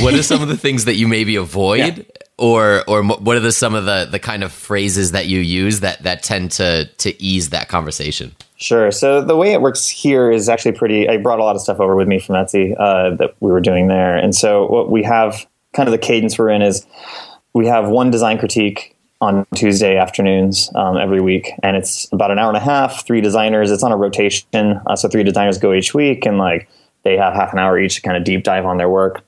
What 0.00 0.14
are 0.14 0.22
some 0.22 0.42
of 0.42 0.48
the 0.48 0.56
things 0.56 0.84
that 0.84 0.94
you 0.94 1.08
maybe 1.08 1.36
avoid? 1.36 1.98
Yeah. 1.98 2.04
Or, 2.38 2.84
or 2.86 3.02
what 3.02 3.36
are 3.36 3.40
the, 3.40 3.50
some 3.50 3.74
of 3.74 3.86
the, 3.86 4.08
the 4.10 4.18
kind 4.18 4.44
of 4.44 4.52
phrases 4.52 5.12
that 5.12 5.26
you 5.26 5.40
use 5.40 5.80
that, 5.80 6.02
that 6.02 6.22
tend 6.22 6.50
to, 6.52 6.84
to 6.98 7.22
ease 7.22 7.48
that 7.50 7.68
conversation? 7.68 8.36
Sure. 8.58 8.90
So 8.90 9.22
the 9.22 9.36
way 9.36 9.52
it 9.52 9.60
works 9.60 9.88
here 9.88 10.30
is 10.30 10.48
actually 10.48 10.72
pretty. 10.72 11.08
I 11.08 11.18
brought 11.18 11.40
a 11.40 11.44
lot 11.44 11.56
of 11.56 11.62
stuff 11.62 11.78
over 11.78 11.94
with 11.94 12.08
me 12.08 12.18
from 12.18 12.36
Etsy 12.36 12.74
uh, 12.78 13.14
that 13.16 13.34
we 13.40 13.52
were 13.52 13.60
doing 13.60 13.88
there, 13.88 14.16
and 14.16 14.34
so 14.34 14.66
what 14.66 14.90
we 14.90 15.02
have, 15.02 15.46
kind 15.74 15.88
of 15.88 15.92
the 15.92 15.98
cadence 15.98 16.38
we're 16.38 16.50
in 16.50 16.62
is, 16.62 16.86
we 17.52 17.66
have 17.66 17.88
one 17.88 18.10
design 18.10 18.38
critique 18.38 18.96
on 19.20 19.46
Tuesday 19.54 19.96
afternoons 19.96 20.70
um, 20.74 20.96
every 20.96 21.20
week, 21.20 21.50
and 21.62 21.76
it's 21.76 22.10
about 22.12 22.30
an 22.30 22.38
hour 22.38 22.48
and 22.48 22.56
a 22.56 22.60
half. 22.60 23.06
Three 23.06 23.20
designers. 23.20 23.70
It's 23.70 23.82
on 23.82 23.92
a 23.92 23.96
rotation, 23.96 24.80
uh, 24.86 24.96
so 24.96 25.08
three 25.08 25.22
designers 25.22 25.58
go 25.58 25.74
each 25.74 25.92
week, 25.92 26.24
and 26.24 26.38
like 26.38 26.66
they 27.06 27.16
have 27.16 27.34
half 27.34 27.52
an 27.52 27.58
hour 27.58 27.78
each 27.78 27.96
to 27.96 28.02
kind 28.02 28.16
of 28.16 28.24
deep 28.24 28.44
dive 28.44 28.66
on 28.66 28.76
their 28.76 28.88
work 28.88 29.22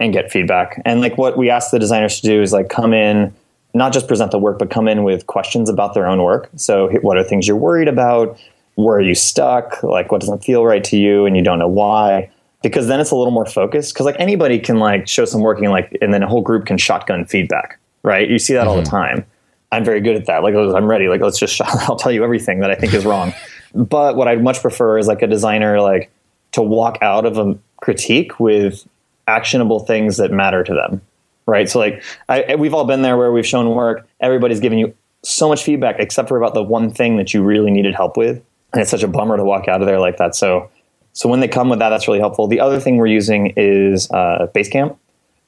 and 0.00 0.12
get 0.12 0.30
feedback. 0.30 0.80
And 0.84 1.00
like 1.00 1.18
what 1.18 1.36
we 1.36 1.50
ask 1.50 1.70
the 1.70 1.78
designers 1.78 2.20
to 2.20 2.26
do 2.26 2.42
is 2.42 2.52
like 2.52 2.68
come 2.68 2.92
in, 2.92 3.34
not 3.74 3.92
just 3.92 4.08
present 4.08 4.30
the 4.30 4.38
work, 4.38 4.58
but 4.58 4.70
come 4.70 4.88
in 4.88 5.02
with 5.02 5.26
questions 5.26 5.68
about 5.68 5.94
their 5.94 6.06
own 6.06 6.22
work. 6.22 6.48
So 6.56 6.88
what 7.02 7.16
are 7.16 7.24
things 7.24 7.46
you're 7.46 7.56
worried 7.56 7.88
about? 7.88 8.38
where 8.76 8.96
are 8.96 9.02
you 9.02 9.14
stuck? 9.14 9.82
Like, 9.82 10.10
what 10.10 10.20
doesn't 10.20 10.44
feel 10.44 10.64
right 10.64 10.82
to 10.84 10.96
you, 10.96 11.26
and 11.26 11.36
you 11.36 11.42
don't 11.42 11.58
know 11.58 11.68
why? 11.68 12.30
Because 12.62 12.86
then 12.86 13.00
it's 13.00 13.10
a 13.10 13.16
little 13.16 13.32
more 13.32 13.46
focused. 13.46 13.94
Because 13.94 14.06
like 14.06 14.16
anybody 14.18 14.58
can 14.58 14.78
like 14.78 15.06
show 15.06 15.24
some 15.24 15.42
working, 15.42 15.70
like, 15.70 15.96
and 16.00 16.12
then 16.12 16.22
a 16.22 16.28
whole 16.28 16.42
group 16.42 16.66
can 16.66 16.78
shotgun 16.78 17.24
feedback, 17.24 17.78
right? 18.02 18.28
You 18.28 18.38
see 18.38 18.54
that 18.54 18.60
mm-hmm. 18.60 18.68
all 18.68 18.76
the 18.76 18.82
mm-hmm. 18.82 18.90
time. 18.90 19.26
I'm 19.70 19.84
very 19.84 20.00
good 20.00 20.16
at 20.16 20.26
that. 20.26 20.42
Like, 20.42 20.54
I'm 20.54 20.86
ready. 20.86 21.08
Like, 21.08 21.20
let's 21.20 21.38
just, 21.38 21.60
I'll 21.88 21.96
tell 21.96 22.12
you 22.12 22.24
everything 22.24 22.60
that 22.60 22.70
I 22.70 22.74
think 22.74 22.94
is 22.94 23.04
wrong. 23.04 23.34
but 23.74 24.16
what 24.16 24.28
I'd 24.28 24.42
much 24.42 24.60
prefer 24.60 24.98
is 24.98 25.06
like 25.06 25.22
a 25.22 25.26
designer, 25.26 25.80
like, 25.80 26.10
to 26.54 26.62
walk 26.62 26.98
out 27.00 27.24
of 27.24 27.38
a 27.38 27.56
critique 27.76 28.40
with 28.40 28.86
actionable 29.28 29.80
things 29.80 30.16
that 30.16 30.30
matter 30.32 30.64
to 30.64 30.74
them, 30.74 31.00
right? 31.46 31.68
So, 31.68 31.78
like, 31.78 32.02
I, 32.28 32.56
we've 32.56 32.74
all 32.74 32.84
been 32.84 33.02
there 33.02 33.16
where 33.16 33.32
we've 33.32 33.46
shown 33.46 33.70
work. 33.70 34.08
Everybody's 34.20 34.60
giving 34.60 34.78
you 34.78 34.94
so 35.22 35.48
much 35.48 35.62
feedback, 35.62 35.96
except 35.98 36.28
for 36.28 36.36
about 36.36 36.54
the 36.54 36.62
one 36.62 36.90
thing 36.90 37.16
that 37.16 37.32
you 37.32 37.42
really 37.42 37.70
needed 37.70 37.94
help 37.94 38.16
with 38.16 38.42
and 38.74 38.82
it's 38.82 38.90
such 38.90 39.04
a 39.04 39.08
bummer 39.08 39.36
to 39.36 39.44
walk 39.44 39.68
out 39.68 39.80
of 39.80 39.86
there 39.86 40.00
like 40.00 40.16
that. 40.16 40.34
So, 40.34 40.68
so 41.12 41.28
when 41.28 41.38
they 41.38 41.46
come 41.46 41.68
with 41.68 41.78
that, 41.78 41.90
that's 41.90 42.08
really 42.08 42.18
helpful. 42.18 42.48
The 42.48 42.58
other 42.58 42.80
thing 42.80 42.96
we're 42.96 43.06
using 43.06 43.52
is 43.56 44.10
uh, 44.10 44.48
Basecamp 44.52 44.98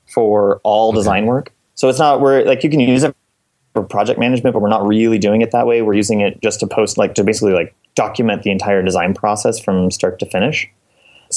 for 0.06 0.60
all 0.62 0.90
okay. 0.90 0.98
design 0.98 1.26
work. 1.26 1.52
So 1.74 1.88
it's 1.88 1.98
not 1.98 2.20
we're 2.20 2.44
like 2.44 2.62
you 2.62 2.70
can 2.70 2.80
use 2.80 3.02
it 3.02 3.14
for 3.74 3.82
project 3.82 4.20
management, 4.20 4.54
but 4.54 4.62
we're 4.62 4.68
not 4.68 4.86
really 4.86 5.18
doing 5.18 5.42
it 5.42 5.50
that 5.50 5.66
way. 5.66 5.82
We're 5.82 5.94
using 5.94 6.20
it 6.20 6.40
just 6.40 6.60
to 6.60 6.68
post, 6.68 6.96
like 6.96 7.16
to 7.16 7.24
basically 7.24 7.52
like 7.52 7.74
document 7.96 8.44
the 8.44 8.52
entire 8.52 8.82
design 8.82 9.12
process 9.12 9.58
from 9.58 9.90
start 9.90 10.20
to 10.20 10.26
finish. 10.26 10.70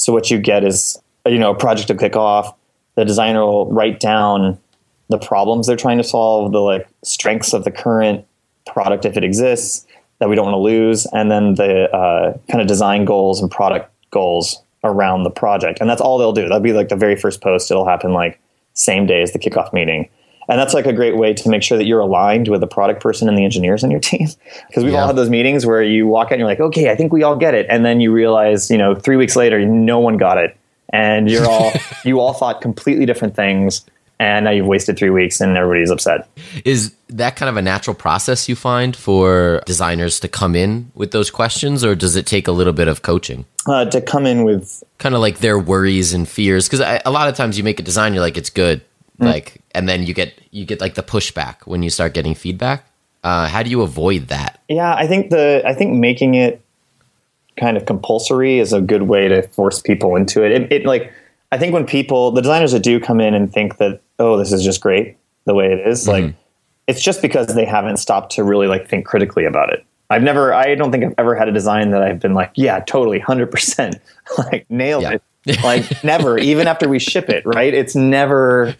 So 0.00 0.12
what 0.12 0.30
you 0.30 0.38
get 0.38 0.64
is 0.64 0.98
you 1.26 1.38
know 1.38 1.50
a 1.50 1.54
project 1.54 1.88
to 1.88 1.94
kick 1.94 2.16
off. 2.16 2.56
The 2.94 3.04
designer 3.04 3.44
will 3.44 3.70
write 3.70 4.00
down 4.00 4.58
the 5.08 5.18
problems 5.18 5.66
they're 5.66 5.76
trying 5.76 5.98
to 5.98 6.04
solve, 6.04 6.52
the 6.52 6.60
like 6.60 6.88
strengths 7.04 7.52
of 7.52 7.64
the 7.64 7.70
current 7.70 8.24
product 8.66 9.04
if 9.04 9.16
it 9.16 9.24
exists 9.24 9.86
that 10.18 10.28
we 10.28 10.36
don't 10.36 10.46
want 10.46 10.54
to 10.54 10.58
lose, 10.58 11.06
and 11.12 11.30
then 11.30 11.54
the 11.54 11.90
uh, 11.94 12.36
kind 12.50 12.60
of 12.60 12.66
design 12.66 13.04
goals 13.04 13.40
and 13.40 13.50
product 13.50 13.90
goals 14.10 14.62
around 14.84 15.24
the 15.24 15.30
project. 15.30 15.80
And 15.80 15.88
that's 15.88 16.00
all 16.00 16.18
they'll 16.18 16.32
do. 16.32 16.42
That'll 16.42 16.60
be 16.60 16.72
like 16.72 16.88
the 16.88 16.96
very 16.96 17.16
first 17.16 17.40
post. 17.40 17.70
It'll 17.70 17.86
happen 17.86 18.12
like 18.12 18.40
same 18.74 19.06
day 19.06 19.22
as 19.22 19.32
the 19.32 19.38
kickoff 19.38 19.72
meeting. 19.72 20.08
And 20.50 20.58
that's 20.58 20.74
like 20.74 20.84
a 20.86 20.92
great 20.92 21.16
way 21.16 21.32
to 21.32 21.48
make 21.48 21.62
sure 21.62 21.78
that 21.78 21.84
you're 21.84 22.00
aligned 22.00 22.48
with 22.48 22.60
the 22.60 22.66
product 22.66 23.00
person 23.00 23.28
and 23.28 23.38
the 23.38 23.44
engineers 23.44 23.82
on 23.84 23.90
your 23.90 24.00
team. 24.00 24.28
Because 24.68 24.84
we've 24.84 24.92
Yeah. 24.92 25.00
all 25.02 25.06
had 25.06 25.16
those 25.16 25.30
meetings 25.30 25.64
where 25.64 25.82
you 25.82 26.06
walk 26.06 26.26
out 26.26 26.32
and 26.32 26.40
you're 26.40 26.48
like, 26.48 26.60
okay, 26.60 26.90
I 26.90 26.96
think 26.96 27.12
we 27.12 27.22
all 27.22 27.36
get 27.36 27.54
it. 27.54 27.66
And 27.70 27.84
then 27.84 28.00
you 28.00 28.12
realize, 28.12 28.70
you 28.70 28.76
know, 28.78 28.94
three 28.94 29.16
weeks 29.16 29.36
later, 29.36 29.64
no 29.64 29.98
one 30.00 30.16
got 30.16 30.36
it. 30.38 30.56
And 30.92 31.30
you're 31.30 31.46
all, 31.48 31.72
you 32.04 32.20
all 32.20 32.32
thought 32.34 32.60
completely 32.60 33.06
different 33.06 33.36
things. 33.36 33.86
And 34.18 34.44
now 34.44 34.50
you've 34.50 34.66
wasted 34.66 34.98
three 34.98 35.08
weeks 35.08 35.40
and 35.40 35.56
everybody's 35.56 35.90
upset. 35.90 36.28
Is 36.66 36.92
that 37.08 37.36
kind 37.36 37.48
of 37.48 37.56
a 37.56 37.62
natural 37.62 37.94
process 37.94 38.48
you 38.50 38.54
find 38.56 38.94
for 38.94 39.62
designers 39.64 40.20
to 40.20 40.28
come 40.28 40.54
in 40.54 40.90
with 40.94 41.10
those 41.12 41.30
questions, 41.30 41.82
or 41.82 41.94
does 41.94 42.16
it 42.16 42.26
take 42.26 42.46
a 42.46 42.52
little 42.52 42.74
bit 42.74 42.86
of 42.86 43.00
coaching? 43.00 43.46
Uh, 43.66 43.86
to 43.86 44.00
come 44.02 44.26
in 44.26 44.44
with, 44.44 44.82
Kind 44.98 45.14
of 45.14 45.22
like 45.22 45.38
their 45.38 45.58
worries 45.58 46.12
and 46.12 46.28
fears, 46.28 46.68
because 46.68 46.80
a 47.04 47.10
lot 47.10 47.28
of 47.30 47.34
times 47.34 47.56
you 47.56 47.64
make 47.64 47.80
a 47.80 47.82
design, 47.82 48.12
you're 48.12 48.22
like, 48.22 48.36
it's 48.36 48.50
good, 48.50 48.82
like, 49.20 49.60
and 49.72 49.88
then 49.88 50.02
you 50.04 50.14
get 50.14 50.34
you 50.50 50.64
get 50.64 50.80
like 50.80 50.94
the 50.94 51.02
pushback 51.02 51.56
when 51.66 51.82
you 51.82 51.90
start 51.90 52.14
getting 52.14 52.34
feedback. 52.34 52.86
Uh, 53.22 53.46
how 53.48 53.62
do 53.62 53.68
you 53.70 53.82
avoid 53.82 54.28
that? 54.28 54.60
yeah, 54.68 54.94
I 54.94 55.06
think 55.06 55.28
the, 55.30 55.62
I 55.66 55.74
think 55.74 55.92
making 55.94 56.34
it 56.36 56.62
kind 57.58 57.76
of 57.76 57.84
compulsory 57.84 58.58
is 58.58 58.72
a 58.72 58.80
good 58.80 59.02
way 59.02 59.28
to 59.28 59.42
force 59.48 59.82
people 59.82 60.16
into 60.16 60.42
it. 60.42 60.52
It, 60.52 60.72
it 60.72 60.86
like, 60.86 61.12
I 61.52 61.58
think 61.58 61.74
when 61.74 61.84
people, 61.84 62.30
the 62.30 62.40
designers 62.40 62.72
that 62.72 62.82
do 62.82 62.98
come 62.98 63.20
in 63.20 63.34
and 63.34 63.52
think 63.52 63.76
that, 63.76 64.00
oh, 64.18 64.38
this 64.38 64.52
is 64.52 64.64
just 64.64 64.80
great 64.80 65.18
the 65.44 65.52
way 65.54 65.66
it 65.70 65.86
is, 65.86 66.08
like, 66.08 66.34
it's 66.86 67.02
just 67.02 67.20
because 67.20 67.48
they 67.54 67.66
haven't 67.66 67.98
stopped 67.98 68.32
to 68.36 68.42
really 68.44 68.66
like 68.66 68.88
think 68.88 69.04
critically 69.04 69.44
about 69.44 69.70
it. 69.70 69.84
I've 70.08 70.22
never, 70.22 70.54
I 70.54 70.74
don't 70.74 70.90
think 70.90 71.04
I've 71.04 71.14
ever 71.18 71.34
had 71.34 71.46
a 71.48 71.52
design 71.52 71.90
that 71.90 72.02
I've 72.02 72.20
been 72.20 72.32
like, 72.34 72.52
yeah, 72.54 72.80
totally, 72.80 73.20
100%, 73.20 74.00
like 74.38 74.64
nailed 74.70 75.02
Yeah. 75.02 75.18
it. 75.46 75.62
like, 75.62 76.02
never, 76.02 76.38
even 76.38 76.66
after 76.66 76.88
we 76.88 76.98
ship 76.98 77.28
it, 77.28 77.44
right? 77.44 77.74
It's 77.74 77.94
never, 77.94 78.74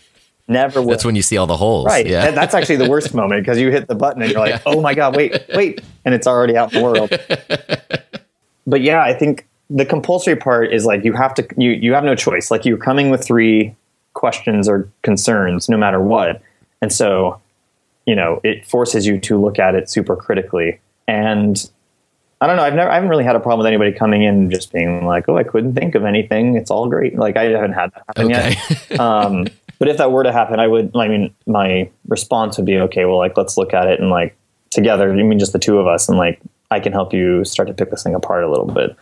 never. 0.50 0.83
That's 0.85 1.04
when 1.04 1.16
you 1.16 1.23
see 1.23 1.37
all 1.37 1.47
the 1.47 1.57
holes. 1.57 1.87
Right. 1.87 2.07
Yeah. 2.07 2.26
That- 2.26 2.35
That's 2.35 2.54
actually 2.54 2.76
the 2.76 2.90
worst 2.90 3.14
moment 3.14 3.42
because 3.42 3.59
you 3.59 3.71
hit 3.71 3.87
the 3.88 3.95
button 3.95 4.21
and 4.23 4.30
you're 4.30 4.40
like, 4.40 4.61
oh 4.66 4.80
my 4.80 4.95
God, 4.95 5.16
wait, 5.16 5.40
wait. 5.54 5.80
And 6.04 6.14
it's 6.14 6.26
already 6.26 6.57
out 6.57 6.73
in 6.73 6.80
the 6.80 6.85
world. 6.85 7.11
but 8.66 8.80
yeah, 8.80 9.02
I 9.02 9.14
think 9.14 9.47
the 9.69 9.85
compulsory 9.87 10.37
part 10.37 10.73
is 10.73 10.85
like 10.85 11.04
you 11.04 11.12
have 11.12 11.35
to, 11.35 11.47
you, 11.57 11.71
you 11.71 11.95
have 11.95 12.04
no 12.04 12.14
choice. 12.14 12.50
Like 12.50 12.64
you're 12.64 12.76
coming 12.76 13.11
with 13.11 13.25
three 13.25 13.75
questions 14.14 14.69
or 14.69 14.88
concerns 15.02 15.69
no 15.69 15.76
matter 15.76 16.00
what. 16.00 16.42
And 16.83 16.92
so, 16.92 17.40
you 18.07 18.14
know, 18.14 18.40
it 18.42 18.66
forces 18.66 19.07
you 19.07 19.19
to 19.21 19.40
look 19.40 19.59
at 19.59 19.75
it 19.75 19.88
super 19.88 20.16
critically. 20.16 20.80
And 21.07 21.71
I 22.40 22.47
don't 22.47 22.57
know. 22.57 22.62
I've 22.62 22.75
never, 22.75 22.90
I 22.90 22.95
haven't 22.95 23.11
really 23.11 23.25
had 23.25 23.37
a 23.37 23.40
problem 23.40 23.59
with 23.59 23.66
anybody 23.66 23.92
coming 23.92 24.23
in 24.23 24.35
and 24.35 24.50
just 24.50 24.73
being 24.73 25.04
like, 25.04 25.28
"Oh, 25.28 25.37
I 25.37 25.42
couldn't 25.45 25.75
think 25.75 25.95
of 25.95 26.04
anything. 26.07 26.57
It's 26.57 26.71
all 26.71 26.88
great." 26.88 27.14
Like 27.19 27.37
I 27.37 27.45
haven't 27.50 27.75
had 27.75 27.92
that 27.92 28.02
happen 28.07 28.33
Okay. 28.33 28.57
yet. 28.88 28.99
um, 28.99 29.47
but 29.81 29.89
if 29.89 29.97
that 29.97 30.13
were 30.13 30.23
to 30.23 30.31
happen, 30.31 30.61
I 30.61 30.69
would. 30.69 30.95
I 30.95 31.09
mean, 31.09 31.35
my 31.47 31.91
response 32.07 32.59
would 32.59 32.67
be, 32.67 32.79
"Okay, 32.79 33.07
well, 33.07 33.17
like 33.17 33.37
let's 33.37 33.57
look 33.57 33.75
at 33.75 33.89
it 33.89 33.99
and 33.99 34.11
like 34.11 34.37
together. 34.69 35.11
I 35.11 35.23
mean, 35.23 35.39
just 35.39 35.55
the 35.55 35.59
two 35.59 35.79
of 35.79 35.89
us, 35.89 36.09
and 36.09 36.19
like 36.19 36.39
I 36.71 36.79
can 36.79 36.93
help 36.93 37.15
you 37.15 37.45
start 37.47 37.67
to 37.69 37.75
pick 37.75 37.91
this 37.91 38.05
thing 38.05 38.15
apart 38.15 38.45
a 38.45 38.51
little 38.51 38.67
bit." 38.67 38.95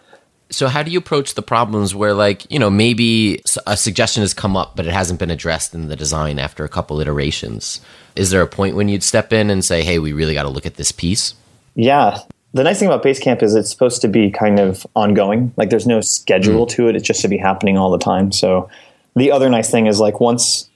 So 0.51 0.69
how 0.69 0.83
do 0.83 0.91
you 0.91 0.99
approach 0.99 1.35
the 1.35 1.43
problems 1.43 1.95
where 1.95 2.15
like, 2.15 2.51
you 2.51 2.59
know, 2.59 2.71
maybe 2.71 3.43
a 3.67 3.77
suggestion 3.77 4.23
has 4.23 4.33
come 4.33 4.57
up 4.57 4.77
but 4.77 4.87
it 4.87 4.93
hasn't 4.93 5.21
been 5.21 5.31
addressed 5.31 5.75
in 5.75 5.89
the 5.89 5.97
design 5.97 6.39
after 6.39 6.65
a 6.65 6.71
couple 6.71 7.01
iterations? 7.01 7.83
Is 8.17 8.31
there 8.31 8.41
a 8.41 8.47
point 8.47 8.75
when 8.75 8.89
you'd 8.89 9.03
step 9.03 9.33
in 9.33 9.51
and 9.51 9.65
say, 9.65 9.83
"Hey, 9.83 9.99
we 9.99 10.13
really 10.13 10.33
got 10.33 10.45
to 10.45 10.49
look 10.49 10.65
at 10.65 10.77
this 10.77 10.93
piece?" 10.93 11.35
Yeah. 11.75 12.21
The 12.55 12.63
nice 12.63 12.79
thing 12.79 12.89
about 12.89 13.03
Basecamp 13.03 13.43
is 13.43 13.55
it's 13.55 13.69
supposed 13.69 14.01
to 14.03 14.09
be 14.09 14.31
kind 14.31 14.61
of 14.61 14.87
ongoing. 14.95 15.53
Like 15.57 15.71
there's 15.71 15.89
no 15.89 16.01
schedule 16.01 16.67
mm. 16.67 16.71
to 16.71 16.89
it. 16.89 16.95
it's 16.95 17.07
just 17.07 17.21
to 17.23 17.29
be 17.29 17.37
happening 17.37 17.77
all 17.77 17.91
the 17.91 17.99
time. 17.99 18.31
So 18.31 18.71
the 19.19 19.33
other 19.33 19.49
nice 19.49 19.71
thing 19.71 19.87
is 19.87 20.01
like 20.01 20.21
once 20.21 20.69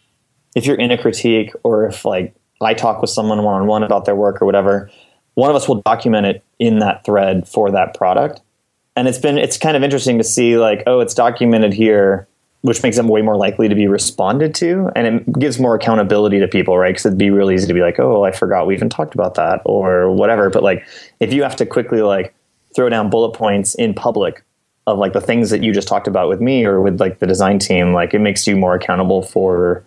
if 0.55 0.67
you're 0.67 0.77
in 0.77 0.91
a 0.91 0.99
critique 1.01 1.53
or 1.63 1.87
if 1.87 2.05
like 2.05 2.35
I 2.61 2.75
talk 2.75 3.01
with 3.01 3.11
someone 3.11 3.43
one 3.43 3.63
on 3.63 3.67
one 3.67 3.83
about 3.83 4.05
their 4.05 4.15
work 4.15 4.41
or 4.41 4.47
whatever, 4.47 4.91
one 5.35 5.51
of 5.51 5.57
us 5.57 5.69
will 5.69 5.83
document 5.83 6.27
it 6.27 6.45
in 6.59 6.79
that 6.79 7.05
thread 7.05 7.49
for 7.49 7.71
that 7.71 7.95
product. 7.95 8.41
And 8.95 9.09
it's 9.09 9.19
been 9.19 9.39
it's 9.39 9.57
kind 9.57 9.77
of 9.77 9.83
interesting 9.83 10.19
to 10.19 10.25
see 10.25 10.59
like, 10.59 10.83
oh, 10.87 11.01
it's 11.01 11.15
documented 11.15 11.73
here, 11.73 12.29
which 12.61 12.83
makes 12.83 12.97
them 12.97 13.09
way 13.09 13.23
more 13.23 13.37
likely 13.37 13.69
to 13.69 13.75
be 13.75 13.89
responded 13.89 14.55
to, 14.57 14.91
and 14.95 15.07
it 15.07 15.39
gives 15.39 15.59
more 15.59 15.75
accountability 15.75 16.39
to 16.41 16.49
people, 16.49 16.77
right? 16.77 16.91
Because 16.91 17.07
it'd 17.07 17.19
be 17.19 17.31
really 17.31 17.55
easy 17.55 17.67
to 17.67 17.75
be 17.75 17.81
like, 17.81 17.99
oh, 17.99 18.25
I 18.25 18.33
forgot 18.33 18.67
we 18.67 18.75
even 18.75 18.91
talked 18.91 19.15
about 19.15 19.35
that 19.35 19.63
or 19.65 20.13
whatever. 20.13 20.51
But 20.51 20.63
like, 20.63 20.87
if 21.21 21.33
you 21.33 21.43
have 21.43 21.57
to 21.57 21.67
quickly 21.67 22.03
like 22.03 22.35
throw 22.77 22.89
down 22.91 23.09
bullet 23.09 23.33
points 23.33 23.75
in 23.75 23.95
public 23.95 24.45
of 24.87 24.99
like 24.99 25.13
the 25.13 25.21
things 25.21 25.51
that 25.51 25.63
you 25.63 25.73
just 25.73 25.89
talked 25.89 26.09
about 26.09 26.29
with 26.29 26.41
me 26.41 26.65
or 26.65 26.81
with 26.81 27.01
like 27.01 27.19
the 27.19 27.27
design 27.27 27.59
team, 27.59 27.93
like 27.93 28.15
it 28.15 28.19
makes 28.19 28.47
you 28.47 28.57
more 28.57 28.75
accountable 28.75 29.23
for 29.23 29.85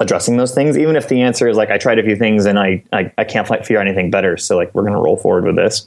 addressing 0.00 0.36
those 0.36 0.54
things, 0.54 0.76
even 0.76 0.96
if 0.96 1.08
the 1.08 1.22
answer 1.22 1.48
is 1.48 1.56
like 1.56 1.70
I 1.70 1.78
tried 1.78 1.98
a 1.98 2.02
few 2.02 2.16
things 2.16 2.46
and 2.46 2.58
I 2.58 2.82
I, 2.92 3.12
I 3.16 3.24
can't 3.24 3.46
fi- 3.46 3.60
figure 3.60 3.78
out 3.78 3.86
anything 3.86 4.10
better. 4.10 4.36
So 4.36 4.56
like 4.56 4.74
we're 4.74 4.84
gonna 4.84 5.00
roll 5.00 5.16
forward 5.16 5.44
with 5.44 5.56
this. 5.56 5.86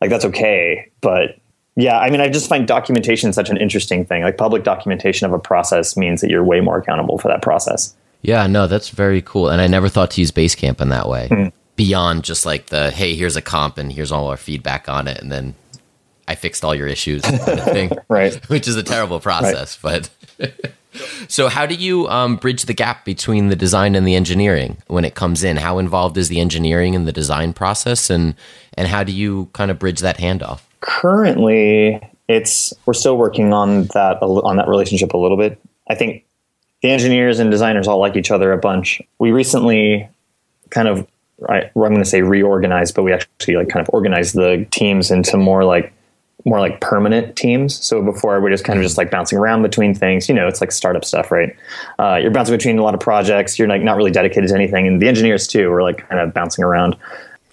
Like 0.00 0.10
that's 0.10 0.24
okay. 0.24 0.90
But 1.00 1.38
yeah, 1.76 1.98
I 1.98 2.10
mean 2.10 2.20
I 2.20 2.28
just 2.28 2.48
find 2.48 2.66
documentation 2.66 3.32
such 3.32 3.50
an 3.50 3.58
interesting 3.58 4.04
thing. 4.04 4.22
Like 4.22 4.38
public 4.38 4.64
documentation 4.64 5.26
of 5.26 5.32
a 5.32 5.38
process 5.38 5.96
means 5.96 6.20
that 6.22 6.30
you're 6.30 6.44
way 6.44 6.60
more 6.60 6.78
accountable 6.78 7.18
for 7.18 7.28
that 7.28 7.42
process. 7.42 7.94
Yeah, 8.22 8.46
no, 8.46 8.66
that's 8.66 8.88
very 8.88 9.20
cool. 9.20 9.48
And 9.48 9.60
I 9.60 9.66
never 9.66 9.88
thought 9.88 10.12
to 10.12 10.20
use 10.20 10.30
Basecamp 10.30 10.80
in 10.80 10.88
that 10.90 11.08
way. 11.08 11.28
Mm-hmm. 11.30 11.48
Beyond 11.74 12.22
just 12.22 12.46
like 12.46 12.66
the, 12.66 12.90
hey, 12.90 13.16
here's 13.16 13.34
a 13.34 13.42
comp 13.42 13.78
and 13.78 13.92
here's 13.92 14.12
all 14.12 14.28
our 14.28 14.36
feedback 14.36 14.88
on 14.88 15.08
it. 15.08 15.20
And 15.20 15.32
then 15.32 15.54
I 16.28 16.34
fixed 16.34 16.64
all 16.64 16.74
your 16.74 16.86
issues 16.86 17.22
kind 17.22 17.40
of 17.58 17.64
thing. 17.64 17.92
Right. 18.08 18.34
Which 18.48 18.68
is 18.68 18.76
a 18.76 18.82
terrible 18.82 19.20
process. 19.20 19.78
But 19.80 20.10
so, 21.28 21.48
how 21.48 21.66
do 21.66 21.74
you 21.74 22.08
um, 22.08 22.36
bridge 22.36 22.64
the 22.64 22.74
gap 22.74 23.04
between 23.04 23.48
the 23.48 23.56
design 23.56 23.94
and 23.94 24.06
the 24.06 24.14
engineering 24.14 24.76
when 24.86 25.04
it 25.04 25.14
comes 25.14 25.42
in? 25.42 25.56
How 25.56 25.78
involved 25.78 26.16
is 26.18 26.28
the 26.28 26.40
engineering 26.40 26.94
in 26.94 27.04
the 27.04 27.12
design 27.12 27.52
process? 27.52 28.10
And, 28.10 28.34
and 28.74 28.88
how 28.88 29.02
do 29.02 29.12
you 29.12 29.48
kind 29.52 29.70
of 29.70 29.78
bridge 29.78 30.00
that 30.00 30.18
handoff? 30.18 30.60
currently 30.82 32.00
it's 32.28 32.74
we're 32.84 32.92
still 32.92 33.16
working 33.16 33.52
on 33.52 33.84
that 33.94 34.18
on 34.20 34.56
that 34.56 34.68
relationship 34.68 35.14
a 35.14 35.16
little 35.16 35.36
bit 35.36 35.58
i 35.88 35.94
think 35.94 36.24
the 36.82 36.90
engineers 36.90 37.38
and 37.38 37.50
designers 37.50 37.86
all 37.86 37.98
like 37.98 38.16
each 38.16 38.32
other 38.32 38.52
a 38.52 38.58
bunch 38.58 39.00
we 39.18 39.30
recently 39.30 40.06
kind 40.70 40.88
of 40.88 41.06
I, 41.48 41.62
i'm 41.62 41.72
going 41.74 41.98
to 41.98 42.04
say 42.04 42.22
reorganized 42.22 42.96
but 42.96 43.04
we 43.04 43.12
actually 43.12 43.54
like 43.54 43.68
kind 43.68 43.86
of 43.86 43.94
organized 43.94 44.34
the 44.34 44.66
teams 44.72 45.10
into 45.12 45.36
more 45.36 45.64
like 45.64 45.92
more 46.44 46.60
like 46.60 46.80
permanent 46.80 47.36
teams 47.36 47.84
so 47.84 48.02
before 48.02 48.40
we're 48.40 48.50
just 48.50 48.64
kind 48.64 48.78
of 48.78 48.82
just 48.82 48.98
like 48.98 49.10
bouncing 49.10 49.38
around 49.38 49.62
between 49.62 49.94
things 49.94 50.28
you 50.28 50.34
know 50.34 50.48
it's 50.48 50.60
like 50.60 50.72
startup 50.72 51.04
stuff 51.04 51.30
right 51.30 51.56
uh, 51.98 52.18
you're 52.20 52.30
bouncing 52.30 52.54
between 52.54 52.78
a 52.78 52.82
lot 52.82 52.94
of 52.94 53.00
projects 53.00 53.58
you're 53.58 53.68
like 53.68 53.82
not 53.82 53.96
really 53.96 54.10
dedicated 54.10 54.48
to 54.48 54.54
anything 54.54 54.86
and 54.86 55.00
the 55.00 55.08
engineers 55.08 55.46
too 55.46 55.70
are 55.70 55.82
like 55.82 56.08
kind 56.08 56.20
of 56.20 56.34
bouncing 56.34 56.64
around 56.64 56.96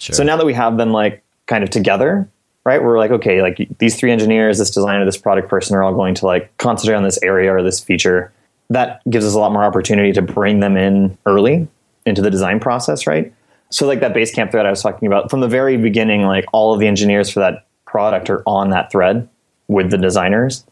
Sure. 0.00 0.14
so 0.14 0.22
now 0.22 0.36
that 0.38 0.46
we 0.46 0.54
have 0.54 0.78
them 0.78 0.92
like 0.92 1.22
kind 1.46 1.62
of 1.62 1.68
together, 1.68 2.26
right? 2.64 2.82
We're 2.82 2.98
like, 2.98 3.10
okay, 3.10 3.42
like 3.42 3.68
these 3.78 3.96
three 3.96 4.10
engineers, 4.10 4.58
this 4.58 4.70
designer, 4.70 5.04
this 5.04 5.18
product 5.18 5.48
person 5.48 5.76
are 5.76 5.82
all 5.82 5.92
going 5.92 6.14
to 6.14 6.26
like 6.26 6.56
concentrate 6.56 6.96
on 6.96 7.02
this 7.02 7.22
area 7.22 7.54
or 7.54 7.62
this 7.62 7.80
feature. 7.80 8.32
That 8.70 9.02
gives 9.10 9.26
us 9.26 9.34
a 9.34 9.38
lot 9.38 9.52
more 9.52 9.64
opportunity 9.64 10.12
to 10.12 10.22
bring 10.22 10.60
them 10.60 10.76
in 10.76 11.18
early 11.26 11.68
into 12.06 12.22
the 12.22 12.30
design 12.30 12.60
process, 12.60 13.06
right? 13.06 13.32
So 13.68 13.86
like 13.86 14.00
that 14.00 14.14
Basecamp 14.14 14.52
thread 14.52 14.64
I 14.64 14.70
was 14.70 14.82
talking 14.82 15.06
about 15.06 15.28
from 15.28 15.40
the 15.40 15.48
very 15.48 15.76
beginning, 15.76 16.22
like 16.22 16.46
all 16.52 16.72
of 16.72 16.80
the 16.80 16.86
engineers 16.86 17.28
for 17.28 17.40
that 17.40 17.66
product 17.90 18.30
are 18.30 18.42
on 18.46 18.70
that 18.70 18.92
thread 18.92 19.28
with 19.68 19.90
the 19.90 19.98
designers. 19.98 20.64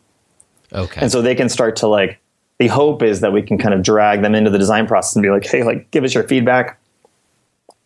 Okay. 0.72 1.00
And 1.00 1.10
so 1.10 1.20
they 1.20 1.34
can 1.34 1.48
start 1.48 1.76
to 1.76 1.88
like, 1.88 2.20
the 2.58 2.68
hope 2.68 3.02
is 3.02 3.20
that 3.20 3.32
we 3.32 3.42
can 3.42 3.58
kind 3.58 3.74
of 3.74 3.82
drag 3.82 4.22
them 4.22 4.34
into 4.34 4.50
the 4.50 4.58
design 4.58 4.86
process 4.86 5.16
and 5.16 5.22
be 5.22 5.30
like, 5.30 5.46
hey, 5.46 5.62
like, 5.62 5.90
give 5.90 6.04
us 6.04 6.14
your 6.14 6.24
feedback. 6.24 6.78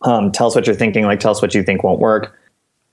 Um, 0.01 0.31
tell 0.31 0.47
us 0.47 0.55
what 0.55 0.67
you're 0.67 0.75
thinking. 0.75 1.05
Like, 1.05 1.19
tell 1.19 1.31
us 1.31 1.41
what 1.41 1.53
you 1.53 1.63
think 1.63 1.83
won't 1.83 1.99
work. 1.99 2.37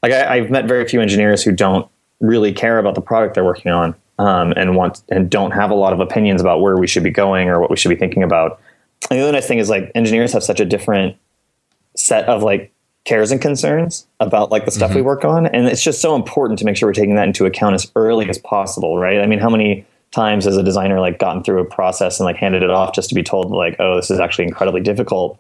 Like, 0.03 0.13
I, 0.13 0.37
I've 0.37 0.51
met 0.51 0.67
very 0.67 0.87
few 0.87 1.01
engineers 1.01 1.43
who 1.43 1.53
don't 1.53 1.89
really 2.21 2.53
care 2.53 2.79
about 2.79 2.95
the 2.95 3.01
product 3.01 3.35
they're 3.35 3.45
working 3.45 3.73
on 3.73 3.95
um, 4.19 4.53
and 4.57 4.77
want 4.77 5.03
and 5.09 5.31
don't 5.31 5.53
have 5.53 5.71
a 5.71 5.75
lot 5.75 5.93
of 5.93 6.01
opinions 6.01 6.41
about 6.41 6.61
where 6.61 6.77
we 6.77 6.87
should 6.87 7.03
be 7.03 7.11
going 7.11 7.49
or 7.49 7.61
what 7.61 7.71
we 7.71 7.77
should 7.77 7.89
be 7.89 7.97
thinking 7.97 8.23
about. 8.23 8.61
And 9.11 9.19
the 9.19 9.23
other 9.23 9.33
nice 9.33 9.49
thing 9.49 9.59
is 9.59 9.71
like 9.71 9.91
engineers 9.95 10.33
have 10.35 10.43
such 10.43 10.61
a 10.61 10.65
different 10.65 11.17
set 11.97 12.27
of 12.29 12.43
like 12.43 12.73
cares 13.05 13.33
and 13.33 13.41
concerns 13.41 14.07
about 14.21 14.51
like 14.51 14.65
the 14.67 14.71
stuff 14.71 14.95
we 14.95 15.01
work 15.03 15.25
on 15.25 15.47
and 15.47 15.67
it's 15.67 15.83
just 15.83 16.01
so 16.03 16.15
important 16.15 16.59
to 16.59 16.65
make 16.67 16.77
sure 16.77 16.89
we're 16.89 16.93
taking 16.93 17.15
that 17.15 17.27
into 17.27 17.47
account 17.47 17.75
as 17.75 17.91
early 17.97 18.29
as 18.29 18.37
possible 18.39 18.99
right 18.99 19.21
i 19.21 19.27
mean 19.27 19.39
how 19.39 19.49
many 19.49 19.87
times 20.11 20.45
has 20.45 20.57
a 20.57 20.63
designer 20.63 21.01
like 21.01 21.19
gotten 21.19 21.43
through 21.43 21.61
a 21.61 21.65
process 21.65 22.21
and 22.21 22.27
like 22.27 22.37
handed 22.37 22.63
it 22.63 22.69
off 22.71 22.95
just 22.95 23.09
to 23.09 23.15
be 23.15 23.23
told 23.23 23.51
like 23.51 23.75
oh 23.79 23.97
this 23.97 24.11
is 24.11 24.21
actually 24.21 24.45
incredibly 24.45 24.81
difficult 24.83 25.39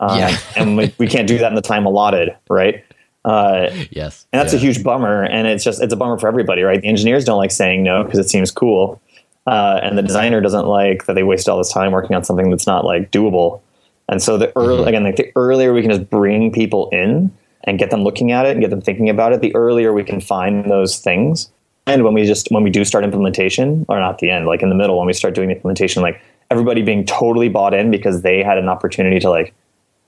um, 0.00 0.18
Yeah. 0.18 0.36
and 0.56 0.76
we, 0.76 0.94
we 0.98 1.06
can't 1.06 1.28
do 1.28 1.36
that 1.38 1.48
in 1.48 1.54
the 1.54 1.60
time 1.62 1.84
allotted 1.86 2.34
right 2.48 2.82
uh, 3.24 3.68
yes. 3.90 4.26
and 4.32 4.40
that's 4.40 4.52
Yeah. 4.54 4.58
a 4.58 4.62
huge 4.62 4.82
bummer 4.82 5.22
and 5.22 5.46
it's 5.46 5.62
just 5.62 5.82
it's 5.82 5.92
a 5.92 5.96
bummer 5.96 6.18
for 6.18 6.28
everybody 6.28 6.62
right 6.62 6.80
the 6.80 6.88
engineers 6.88 7.24
don't 7.24 7.36
like 7.38 7.50
saying 7.52 7.82
no 7.82 8.04
because 8.04 8.18
it 8.18 8.28
seems 8.30 8.50
cool 8.50 9.00
uh, 9.46 9.80
and 9.82 9.98
the 9.98 10.02
designer 10.02 10.40
doesn't 10.40 10.66
like 10.66 11.04
that 11.06 11.14
they 11.14 11.24
waste 11.24 11.48
all 11.48 11.58
this 11.58 11.72
time 11.72 11.92
working 11.92 12.14
on 12.16 12.22
something 12.24 12.48
that's 12.48 12.66
not 12.66 12.84
like 12.84 13.10
doable. 13.10 13.60
And 14.08 14.22
so 14.22 14.36
the 14.36 14.52
early, 14.56 14.88
again, 14.88 15.04
like 15.04 15.16
the 15.16 15.32
earlier 15.36 15.72
we 15.72 15.82
can 15.82 15.90
just 15.90 16.10
bring 16.10 16.52
people 16.52 16.88
in 16.90 17.32
and 17.64 17.78
get 17.78 17.90
them 17.90 18.02
looking 18.02 18.32
at 18.32 18.46
it 18.46 18.52
and 18.52 18.60
get 18.60 18.70
them 18.70 18.80
thinking 18.80 19.08
about 19.08 19.32
it, 19.32 19.40
the 19.40 19.54
earlier 19.54 19.92
we 19.92 20.04
can 20.04 20.20
find 20.20 20.70
those 20.70 20.98
things. 20.98 21.50
And 21.86 22.04
when 22.04 22.14
we 22.14 22.24
just 22.24 22.48
when 22.50 22.62
we 22.62 22.70
do 22.70 22.84
start 22.84 23.04
implementation, 23.04 23.84
or 23.88 23.98
not 23.98 24.18
the 24.18 24.30
end, 24.30 24.46
like 24.46 24.62
in 24.62 24.68
the 24.68 24.74
middle, 24.74 24.98
when 24.98 25.06
we 25.06 25.12
start 25.12 25.34
doing 25.34 25.48
the 25.48 25.54
implementation, 25.54 26.02
like 26.02 26.22
everybody 26.50 26.82
being 26.82 27.04
totally 27.04 27.48
bought 27.48 27.74
in 27.74 27.90
because 27.90 28.22
they 28.22 28.42
had 28.42 28.58
an 28.58 28.68
opportunity 28.68 29.18
to 29.18 29.30
like 29.30 29.54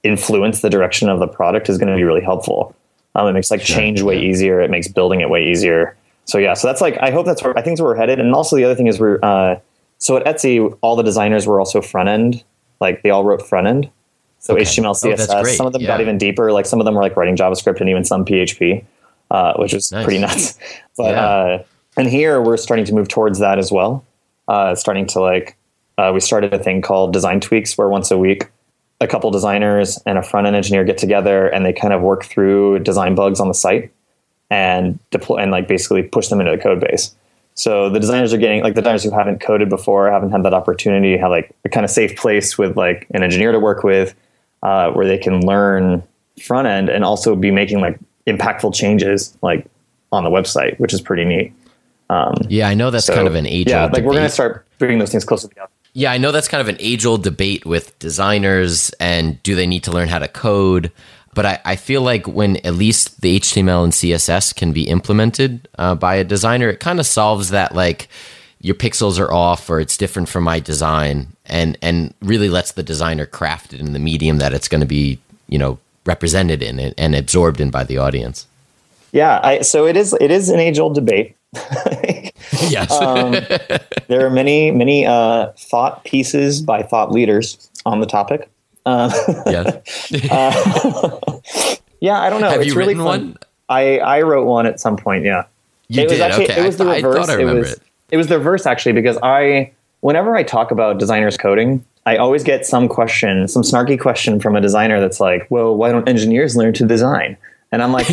influence 0.02 0.60
the 0.60 0.70
direction 0.70 1.08
of 1.08 1.18
the 1.18 1.26
product 1.26 1.68
is 1.68 1.78
going 1.78 1.88
to 1.88 1.96
be 1.96 2.04
really 2.04 2.20
helpful. 2.20 2.76
Um, 3.14 3.28
it 3.28 3.32
makes 3.32 3.50
like 3.50 3.62
change 3.62 4.02
way 4.02 4.20
easier. 4.20 4.60
It 4.60 4.70
makes 4.70 4.88
building 4.88 5.20
it 5.20 5.30
way 5.30 5.48
easier. 5.48 5.96
So 6.26 6.38
yeah, 6.38 6.54
so 6.54 6.68
that's 6.68 6.80
like 6.80 6.96
I 7.00 7.10
hope 7.10 7.26
that's 7.26 7.42
where 7.42 7.56
I 7.56 7.62
think 7.62 7.76
that's 7.76 7.80
where 7.80 7.92
we're 7.92 7.96
headed. 7.96 8.20
And 8.20 8.34
also 8.34 8.56
the 8.56 8.64
other 8.64 8.74
thing 8.74 8.86
is 8.86 9.00
we're 9.00 9.18
uh, 9.22 9.58
so 9.98 10.16
at 10.16 10.24
Etsy, 10.24 10.76
all 10.80 10.96
the 10.96 11.02
designers 11.02 11.46
were 11.46 11.58
also 11.58 11.80
front 11.80 12.08
end. 12.08 12.44
Like 12.80 13.02
they 13.02 13.10
all 13.10 13.24
wrote 13.24 13.46
front 13.46 13.66
end. 13.66 13.90
So 14.40 14.54
Okay. 14.54 14.62
HTML, 14.64 14.90
Oh, 14.90 14.92
CSS. 14.92 15.42
great. 15.42 15.56
some 15.56 15.66
of 15.66 15.72
them 15.72 15.82
got 15.84 16.00
even 16.00 16.18
deeper. 16.18 16.52
Like 16.52 16.66
some 16.66 16.80
of 16.80 16.84
them 16.84 16.94
were 16.94 17.00
like 17.02 17.16
writing 17.16 17.36
JavaScript 17.36 17.80
and 17.80 17.88
even 17.88 18.04
some 18.04 18.24
PHP, 18.24 18.84
uh, 19.30 19.54
which 19.54 19.72
was 19.72 19.90
Nice. 19.90 20.04
pretty 20.04 20.18
nuts. 20.18 20.58
But 20.96 21.10
Yeah. 21.14 21.24
uh, 21.26 21.62
and 21.96 22.08
here 22.08 22.40
we're 22.42 22.56
starting 22.58 22.84
to 22.86 22.94
move 22.94 23.08
towards 23.08 23.38
that 23.38 23.58
as 23.58 23.72
well. 23.72 24.04
Uh, 24.48 24.74
starting 24.74 25.06
to 25.06 25.20
like 25.20 25.56
uh, 25.96 26.10
we 26.12 26.18
started 26.20 26.52
a 26.52 26.58
thing 26.58 26.82
called 26.82 27.12
Design 27.12 27.38
Tweaks, 27.40 27.78
where 27.78 27.88
once 27.88 28.10
a 28.10 28.18
week 28.18 28.48
a 29.00 29.06
couple 29.06 29.30
designers 29.30 29.98
and 30.06 30.18
a 30.18 30.22
front 30.22 30.46
end 30.46 30.56
engineer 30.56 30.84
get 30.84 30.98
together 30.98 31.46
and 31.48 31.64
they 31.64 31.72
kind 31.72 31.92
of 31.94 32.00
work 32.02 32.24
through 32.24 32.78
design 32.80 33.14
bugs 33.14 33.38
on 33.40 33.48
the 33.48 33.54
site 33.54 33.90
and 34.50 34.98
deploy 35.10 35.36
and 35.38 35.50
like 35.50 35.66
basically 35.68 36.02
push 36.02 36.28
them 36.28 36.40
into 36.40 36.50
the 36.52 36.58
code 36.62 36.80
base. 36.80 37.14
So 37.54 37.88
the 37.88 38.00
designers 38.00 38.32
are 38.32 38.38
getting 38.38 38.62
like 38.62 38.74
the 38.74 38.82
designers 38.82 39.04
who 39.04 39.10
haven't 39.10 39.40
coded 39.40 39.68
before, 39.68 40.10
haven't 40.10 40.32
had 40.32 40.42
that 40.44 40.54
opportunity, 40.54 41.16
have 41.16 41.30
like 41.30 41.54
a 41.64 41.68
kind 41.68 41.84
of 41.84 41.90
safe 41.90 42.16
place 42.16 42.58
with 42.58 42.76
like 42.76 43.06
an 43.14 43.22
engineer 43.22 43.52
to 43.52 43.60
work 43.60 43.84
with, 43.84 44.14
uh, 44.62 44.90
where 44.90 45.06
they 45.06 45.18
can 45.18 45.46
learn 45.46 46.02
front 46.42 46.66
end 46.66 46.88
and 46.88 47.04
also 47.04 47.36
be 47.36 47.50
making 47.52 47.80
like 47.80 47.98
impactful 48.26 48.74
changes 48.74 49.36
like 49.40 49.66
on 50.10 50.24
the 50.24 50.30
website, 50.30 50.78
which 50.80 50.92
is 50.92 51.00
pretty 51.00 51.24
neat. 51.24 51.52
Yeah, 52.48 52.68
I 52.68 52.74
know 52.74 52.90
that's 52.90 53.06
So, 53.06 53.14
kind 53.14 53.28
of 53.28 53.34
an 53.34 53.46
age 53.46 53.68
yeah, 53.68 53.86
like 53.86 54.04
we're 54.04 54.14
gonna 54.14 54.28
start 54.28 54.66
bringing 54.78 54.98
those 54.98 55.10
things 55.10 55.24
closer 55.24 55.48
together. 55.48 55.70
Yeah, 55.94 56.10
I 56.10 56.18
know 56.18 56.32
that's 56.32 56.48
kind 56.48 56.60
of 56.60 56.68
an 56.68 56.76
age 56.80 57.06
old 57.06 57.22
debate 57.22 57.64
with 57.64 57.96
designers 58.00 58.90
and 58.98 59.40
do 59.44 59.54
they 59.54 59.66
need 59.66 59.84
to 59.84 59.92
learn 59.92 60.08
how 60.08 60.18
to 60.18 60.28
code. 60.28 60.90
But 61.34 61.46
I, 61.46 61.60
I 61.64 61.76
feel 61.76 62.02
like 62.02 62.26
when 62.26 62.56
at 62.58 62.74
least 62.74 63.20
the 63.20 63.40
HTML 63.40 63.84
and 63.84 63.92
CSS 63.92 64.54
can 64.54 64.72
be 64.72 64.88
implemented 64.88 65.68
uh, 65.78 65.94
by 65.94 66.14
a 66.16 66.24
designer, 66.24 66.68
it 66.68 66.80
kind 66.80 67.00
of 67.00 67.06
solves 67.06 67.50
that 67.50 67.74
like 67.74 68.08
your 68.60 68.74
pixels 68.74 69.18
are 69.18 69.32
off 69.32 69.68
or 69.68 69.80
it's 69.80 69.96
different 69.96 70.28
from 70.28 70.44
my 70.44 70.60
design 70.60 71.28
and, 71.46 71.76
and 71.82 72.14
really 72.22 72.48
lets 72.48 72.72
the 72.72 72.82
designer 72.82 73.26
craft 73.26 73.74
it 73.74 73.80
in 73.80 73.92
the 73.92 73.98
medium 73.98 74.38
that 74.38 74.54
it's 74.54 74.68
going 74.68 74.80
to 74.80 74.86
be, 74.86 75.18
you 75.48 75.58
know, 75.58 75.78
represented 76.06 76.62
in 76.62 76.78
and, 76.78 76.94
and 76.96 77.14
absorbed 77.14 77.60
in 77.60 77.70
by 77.70 77.84
the 77.84 77.98
audience. 77.98 78.46
Yeah, 79.12 79.40
I, 79.42 79.60
so 79.60 79.86
it 79.86 79.96
is. 79.96 80.12
It 80.20 80.32
is 80.32 80.48
an 80.48 80.58
age 80.58 80.78
old 80.78 80.94
debate. 80.94 81.36
Yes. 82.68 82.88
there 84.08 84.26
are 84.26 84.30
many 84.30 84.70
many 84.70 85.06
uh, 85.06 85.52
thought 85.56 86.04
pieces 86.04 86.62
by 86.62 86.82
thought 86.82 87.10
leaders 87.10 87.70
on 87.86 88.00
the 88.00 88.06
topic. 88.06 88.48
Um, 88.86 89.10
yes. 89.46 90.12
Uh, 90.30 91.38
yeah, 92.00 92.20
I 92.20 92.28
don't 92.30 92.40
know. 92.40 92.50
Have 92.50 92.60
it's 92.60 92.68
you 92.68 92.74
really 92.74 92.88
written 92.94 93.04
fun. 93.04 93.20
one? 93.30 93.38
I 93.68 93.98
I 93.98 94.22
wrote 94.22 94.46
one 94.46 94.66
at 94.66 94.78
some 94.80 94.96
point. 94.96 95.24
Yeah, 95.24 95.44
You 95.88 96.02
it 96.02 96.04
was 96.10 96.12
did? 96.12 96.20
actually 96.20 96.44
okay. 96.50 96.60
it 96.62 96.66
was 96.66 96.76
the 96.76 96.84
I, 96.84 96.96
reverse. 96.96 97.16
I 97.16 97.18
thought 97.20 97.30
I 97.30 97.32
it 97.34 97.36
remember 97.38 97.60
was 97.60 97.72
it. 97.72 97.82
it 98.10 98.16
was 98.18 98.26
the 98.26 98.38
reverse 98.38 98.66
actually 98.66 98.92
because 98.92 99.16
I 99.22 99.72
whenever 100.00 100.36
I 100.36 100.42
talk 100.42 100.70
about 100.70 100.98
designers 100.98 101.36
coding, 101.38 101.82
I 102.04 102.18
always 102.18 102.44
get 102.44 102.66
some 102.66 102.88
question, 102.88 103.48
some 103.48 103.62
snarky 103.62 103.98
question 103.98 104.38
from 104.38 104.54
a 104.56 104.60
designer 104.60 105.00
that's 105.00 105.18
like, 105.20 105.46
"Well, 105.50 105.74
why 105.76 105.90
don't 105.92 106.06
engineers 106.08 106.54
learn 106.56 106.74
to 106.74 106.86
design?" 106.86 107.38
And 107.72 107.82
I'm 107.82 107.90
like, 107.92 108.08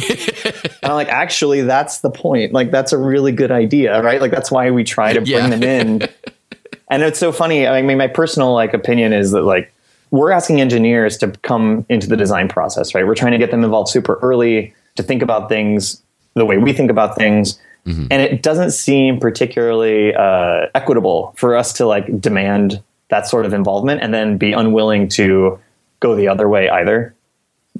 and 0.45 0.73
I'm 0.83 0.93
like, 0.93 1.09
actually, 1.09 1.61
that's 1.61 1.99
the 1.99 2.09
point. 2.09 2.53
Like, 2.53 2.71
that's 2.71 2.93
a 2.93 2.97
really 2.97 3.31
good 3.33 3.51
idea, 3.51 4.01
right? 4.01 4.19
Like, 4.21 4.31
that's 4.31 4.49
why 4.49 4.71
we 4.71 4.83
try 4.83 5.13
to 5.13 5.19
bring 5.19 5.31
Yeah. 5.31 5.49
them 5.49 5.63
in. 5.63 6.07
and 6.89 7.03
it's 7.03 7.19
so 7.19 7.31
funny. 7.33 7.67
I 7.67 7.81
mean, 7.83 7.97
my 7.97 8.07
personal 8.07 8.53
like 8.53 8.73
opinion 8.73 9.11
is 9.13 9.31
that 9.31 9.41
like 9.43 9.71
we're 10.11 10.31
asking 10.31 10.61
engineers 10.61 11.17
to 11.17 11.29
come 11.41 11.85
into 11.89 12.07
the 12.07 12.17
design 12.17 12.47
process, 12.47 12.93
right? 12.93 13.05
We're 13.07 13.15
trying 13.15 13.31
to 13.31 13.37
get 13.37 13.49
them 13.49 13.63
involved 13.63 13.89
super 13.89 14.19
early 14.21 14.73
to 14.95 15.03
think 15.03 15.21
about 15.21 15.49
things 15.49 16.01
the 16.33 16.45
way 16.45 16.57
we 16.57 16.73
think 16.73 16.91
about 16.91 17.15
things. 17.15 17.59
And 17.83 18.13
it 18.13 18.43
doesn't 18.43 18.71
seem 18.71 19.19
particularly 19.19 20.13
uh, 20.13 20.67
equitable 20.75 21.33
for 21.35 21.55
us 21.55 21.73
to 21.73 21.87
like 21.87 22.21
demand 22.21 22.83
that 23.09 23.25
sort 23.25 23.45
of 23.45 23.53
involvement 23.53 24.01
and 24.03 24.13
then 24.13 24.37
be 24.37 24.51
unwilling 24.51 25.07
to 25.09 25.59
go 25.99 26.15
the 26.15 26.27
other 26.27 26.47
way 26.47 26.69
either. 26.69 27.15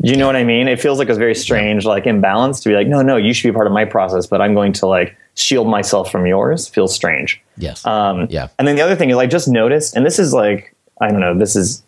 You 0.01 0.15
know 0.15 0.25
what 0.25 0.35
I 0.35 0.43
mean? 0.43 0.67
It 0.67 0.81
feels 0.81 0.97
like 0.97 1.09
a 1.09 1.13
very 1.13 1.35
strange 1.35 1.85
like 1.85 2.07
imbalance 2.07 2.61
to 2.61 2.69
be 2.69 2.75
like, 2.75 2.87
no, 2.87 3.03
no, 3.03 3.15
you 3.15 3.31
should 3.33 3.47
be 3.47 3.53
part 3.53 3.67
of 3.67 3.73
my 3.73 3.85
process, 3.85 4.25
but 4.25 4.41
I'm 4.41 4.55
going 4.55 4.73
to 4.73 4.87
like 4.87 5.15
shield 5.35 5.67
myself 5.67 6.11
from 6.11 6.25
yours. 6.25 6.67
Feels 6.67 6.95
strange. 6.95 7.39
Yes. 7.57 7.85
Um, 7.85 8.25
yeah. 8.31 8.47
And 8.57 8.67
then 8.67 8.75
the 8.75 8.81
other 8.81 8.95
thing 8.95 9.11
is 9.11 9.17
I 9.17 9.27
just 9.27 9.47
noticed, 9.47 9.95
and 9.95 10.03
this 10.03 10.17
is 10.17 10.33
like, 10.33 10.73
I 10.99 11.11
don't 11.11 11.19
know, 11.19 11.37
this 11.37 11.55
is 11.55 11.83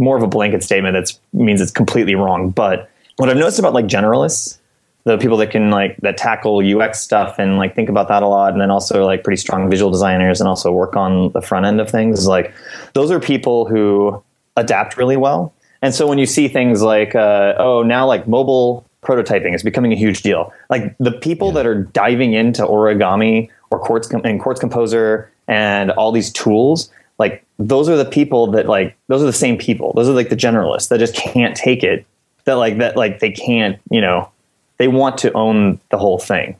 more 0.00 0.16
of 0.16 0.22
a 0.22 0.26
blanket 0.26 0.62
statement 0.62 0.94
that 0.94 1.16
means 1.32 1.60
it's 1.60 1.70
completely 1.70 2.14
wrong. 2.14 2.50
But 2.50 2.90
what 3.16 3.28
I've 3.28 3.36
noticed 3.36 3.58
about 3.58 3.74
like 3.74 3.86
generalists, 3.86 4.58
the 5.04 5.18
people 5.18 5.36
that 5.38 5.50
can 5.50 5.70
like 5.70 5.96
that 5.98 6.16
tackle 6.16 6.58
UX 6.58 7.00
stuff 7.00 7.38
and 7.38 7.58
like 7.58 7.74
think 7.74 7.88
about 7.88 8.08
that 8.08 8.22
a 8.22 8.26
lot, 8.26 8.52
and 8.52 8.60
then 8.60 8.70
also 8.70 9.04
like 9.04 9.22
pretty 9.22 9.40
strong 9.40 9.70
visual 9.70 9.90
designers 9.90 10.40
and 10.40 10.48
also 10.48 10.72
work 10.72 10.96
on 10.96 11.30
the 11.32 11.42
front 11.42 11.66
end 11.66 11.80
of 11.80 11.90
things, 11.90 12.20
is 12.20 12.26
like 12.26 12.52
those 12.94 13.10
are 13.10 13.20
people 13.20 13.66
who 13.66 14.22
adapt 14.56 14.96
really 14.96 15.16
well. 15.16 15.52
And 15.82 15.94
so 15.94 16.06
when 16.06 16.18
you 16.18 16.26
see 16.26 16.48
things 16.48 16.82
like, 16.82 17.14
uh, 17.14 17.54
oh, 17.58 17.82
now 17.82 18.06
like 18.06 18.28
mobile 18.28 18.84
prototyping 19.02 19.54
is 19.54 19.62
becoming 19.62 19.92
a 19.92 19.96
huge 19.96 20.22
deal. 20.22 20.52
Like 20.68 20.94
the 20.98 21.12
people 21.12 21.52
that 21.52 21.66
are 21.66 21.84
diving 21.84 22.34
into 22.34 22.62
origami 22.62 23.48
or 23.70 23.78
Quartz 23.78 24.08
Com- 24.08 24.22
and 24.24 24.40
Quartz 24.40 24.60
Composer 24.60 25.30
and 25.48 25.90
all 25.92 26.12
these 26.12 26.30
tools, 26.30 26.90
like 27.18 27.44
those 27.60 27.88
are 27.88 27.96
the 27.96 28.06
people 28.06 28.50
that 28.52 28.66
like 28.66 28.96
those 29.08 29.22
are 29.22 29.26
the 29.26 29.32
same 29.32 29.58
people. 29.58 29.92
Those 29.92 30.08
are 30.08 30.12
like 30.12 30.30
the 30.30 30.36
generalists 30.36 30.88
that 30.88 30.98
just 30.98 31.14
can't 31.14 31.54
take 31.56 31.84
it. 31.84 32.06
That 32.44 32.54
like 32.54 32.78
that 32.78 32.96
like 32.96 33.20
they 33.20 33.30
can't 33.30 33.78
you 33.90 34.00
know 34.00 34.30
they 34.78 34.88
want 34.88 35.18
to 35.18 35.32
own 35.34 35.78
the 35.90 35.98
whole 35.98 36.18
thing, 36.18 36.56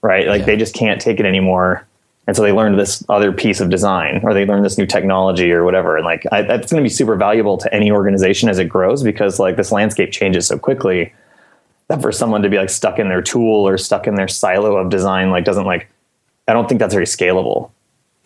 right? 0.00 0.26
Like 0.26 0.40
Yeah. 0.40 0.46
they 0.46 0.56
just 0.56 0.74
can't 0.74 1.00
take 1.00 1.20
it 1.20 1.26
anymore. 1.26 1.86
And 2.26 2.36
so 2.36 2.42
they 2.42 2.52
learned 2.52 2.78
this 2.78 3.04
other 3.08 3.32
piece 3.32 3.60
of 3.60 3.70
design, 3.70 4.20
or 4.22 4.32
they 4.32 4.46
learned 4.46 4.64
this 4.64 4.78
new 4.78 4.86
technology, 4.86 5.50
or 5.52 5.64
whatever. 5.64 5.96
And 5.96 6.04
like 6.04 6.24
I, 6.32 6.42
that's 6.42 6.70
going 6.70 6.82
to 6.82 6.86
be 6.86 6.92
super 6.92 7.16
valuable 7.16 7.58
to 7.58 7.74
any 7.74 7.90
organization 7.90 8.48
as 8.48 8.58
it 8.58 8.66
grows, 8.66 9.02
because 9.02 9.38
like 9.38 9.56
this 9.56 9.72
landscape 9.72 10.10
changes 10.12 10.46
so 10.46 10.58
quickly 10.58 11.12
that 11.88 12.00
for 12.00 12.12
someone 12.12 12.42
to 12.42 12.48
be 12.48 12.56
like 12.56 12.70
stuck 12.70 12.98
in 12.98 13.08
their 13.08 13.20
tool 13.20 13.66
or 13.66 13.76
stuck 13.76 14.06
in 14.06 14.14
their 14.14 14.28
silo 14.28 14.76
of 14.76 14.90
design, 14.90 15.30
like 15.30 15.44
doesn't 15.44 15.66
like 15.66 15.88
I 16.48 16.52
don't 16.52 16.68
think 16.68 16.78
that's 16.78 16.94
very 16.94 17.06
scalable. 17.06 17.70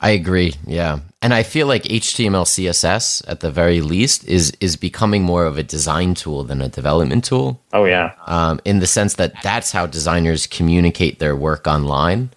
I 0.05 0.11
agree. 0.11 0.53
Yeah. 0.67 0.99
And 1.23 1.33
I 1.33 1.43
feel 1.43 1.67
like 1.67 1.85
HTML 1.85 2.45
CSS 2.45 3.25
at 3.27 3.41
the 3.41 3.51
very 3.51 3.81
least 3.81 4.29
is 4.29 4.53
is 4.61 4.77
becoming 4.77 5.23
more 5.23 5.47
of 5.47 5.57
a 5.57 5.63
design 5.63 6.13
tool 6.15 6.45
than 6.45 6.61
a 6.61 6.69
development 6.69 7.25
tool. 7.25 7.59
Oh 7.73 7.87
yeah, 7.87 8.13
Um, 8.27 8.61
in 8.67 8.81
the 8.81 8.87
sense 8.87 9.15
that 9.15 9.33
that's 9.43 9.73
how 9.73 9.87
designers 9.87 10.47
communicate 10.47 11.21
their 11.21 11.35
work 11.35 11.67
online. 11.67 12.29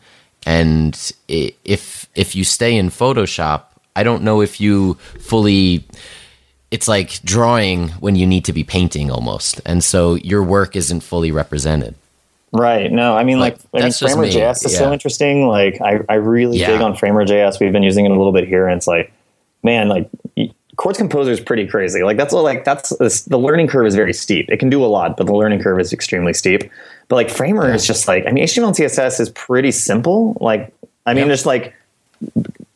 And 0.45 0.95
if 1.27 2.07
if 2.15 2.35
you 2.37 2.45
stay 2.45 2.77
in 2.77 2.89
Photoshop, 2.89 3.63
I 3.97 4.03
don't 4.03 4.23
know 4.23 4.39
if 4.41 4.61
you 4.61 4.93
fully 5.19 5.83
it's 6.71 6.87
like 6.87 7.21
drawing 7.23 7.89
when 7.99 8.15
you 8.15 8.25
need 8.25 8.45
to 8.45 8.53
be 8.53 8.63
painting 8.63 9.11
almost. 9.11 9.59
And 9.65 9.83
so 9.83 10.15
your 10.15 10.41
work 10.41 10.77
isn't 10.77 11.01
fully 11.01 11.31
represented. 11.31 11.95
Right. 12.53 12.91
No, 12.91 13.15
I 13.15 13.23
mean, 13.23 13.39
like, 13.39 13.53
Like, 13.55 13.61
I 13.73 13.77
mean, 13.77 13.83
that's 13.83 13.99
just 13.99 14.13
Framer 14.13 14.27
me, 14.27 14.33
JS 14.33 14.65
is 14.65 14.77
so 14.77 14.93
interesting. 14.93 15.47
Like, 15.47 15.81
I, 15.81 15.99
I 16.07 16.15
really 16.15 16.57
Yeah. 16.59 16.71
dig 16.71 16.81
on 16.81 16.95
Framer 16.95 17.25
JS. 17.25 17.59
We've 17.59 17.73
been 17.73 17.83
using 17.83 18.05
it 18.05 18.11
a 18.11 18.15
little 18.15 18.31
bit 18.31 18.47
here, 18.47 18.67
and 18.67 18.77
it's 18.77 18.87
like, 18.87 19.11
man, 19.63 19.89
like, 19.89 20.09
Quartz 20.77 20.97
Composer 20.99 21.31
is 21.31 21.39
pretty 21.39 21.67
crazy. 21.67 22.03
Like, 22.03 22.17
that's 22.17 22.31
like, 22.33 22.63
that's 22.63 22.89
the 23.25 23.37
learning 23.37 23.67
curve 23.67 23.87
is 23.87 23.95
very 23.95 24.13
steep. 24.13 24.49
It 24.49 24.57
can 24.57 24.69
do 24.69 24.85
a 24.85 24.87
lot, 24.87 25.17
but 25.17 25.25
the 25.25 25.33
learning 25.33 25.59
curve 25.61 25.79
is 25.79 25.91
extremely 25.91 26.33
steep. 26.33 26.69
But 27.07 27.15
like, 27.15 27.29
Framer 27.31 27.73
is 27.73 27.85
just 27.85 28.07
like, 28.07 28.25
I 28.27 28.31
mean, 28.31 28.43
HTML 28.43 28.67
and 28.67 28.75
CSS 28.75 29.19
is 29.19 29.29
pretty 29.31 29.71
simple. 29.71 30.37
Like, 30.39 30.71
I 31.07 31.13
mean, 31.15 31.25
Yep. 31.25 31.33
just 31.33 31.45
like 31.47 31.73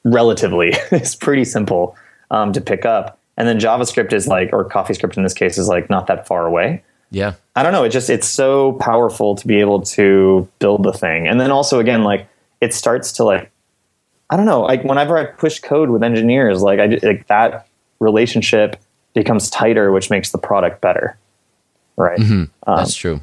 relatively, 0.04 0.70
it's 0.92 1.16
pretty 1.16 1.46
simple 1.46 1.96
um, 2.32 2.54
to 2.54 2.62
pick 2.62 2.86
up. 2.86 3.20
And 3.38 3.48
then 3.48 3.60
JavaScript 3.60 4.14
is 4.14 4.28
like, 4.28 4.50
or 4.52 4.68
CoffeeScript 4.68 5.16
in 5.18 5.24
this 5.24 5.34
case 5.34 5.58
is 5.58 5.68
like 5.68 5.90
not 5.90 6.08
that 6.08 6.28
far 6.28 6.46
away. 6.46 6.84
Yeah. 7.12 7.34
I 7.56 7.63
don't 7.63 7.74
know. 7.74 7.84
It 7.84 7.89
just 7.89 8.10
it's 8.10 8.28
so 8.28 8.74
powerful 8.74 9.36
to 9.36 9.45
be 9.45 9.60
able 9.60 9.82
to 9.82 10.47
build 10.60 10.84
the 10.84 10.93
thing, 10.93 11.28
and 11.28 11.39
then 11.39 11.52
also 11.52 11.80
again 11.80 12.04
like 12.04 12.28
it 12.62 12.74
starts 12.74 13.12
to 13.13 13.26
like 13.26 13.52
I 14.30 14.38
don't 14.38 14.45
know. 14.45 14.62
Like 14.62 14.84
whenever 14.84 15.17
I 15.17 15.26
push 15.26 15.60
code 15.60 15.89
with 15.89 16.04
engineers, 16.04 16.62
like 16.62 16.80
I 16.80 16.86
like 17.04 17.28
that 17.28 17.67
relationship 18.00 18.78
becomes 19.13 19.50
tighter, 19.50 19.91
which 19.91 20.10
makes 20.10 20.32
the 20.32 20.38
product 20.38 20.80
better. 20.80 21.17
Right. 21.97 22.19
Mm-hmm. 22.19 22.43
Um, 22.65 22.78
That's 22.78 22.95
true. 22.95 23.19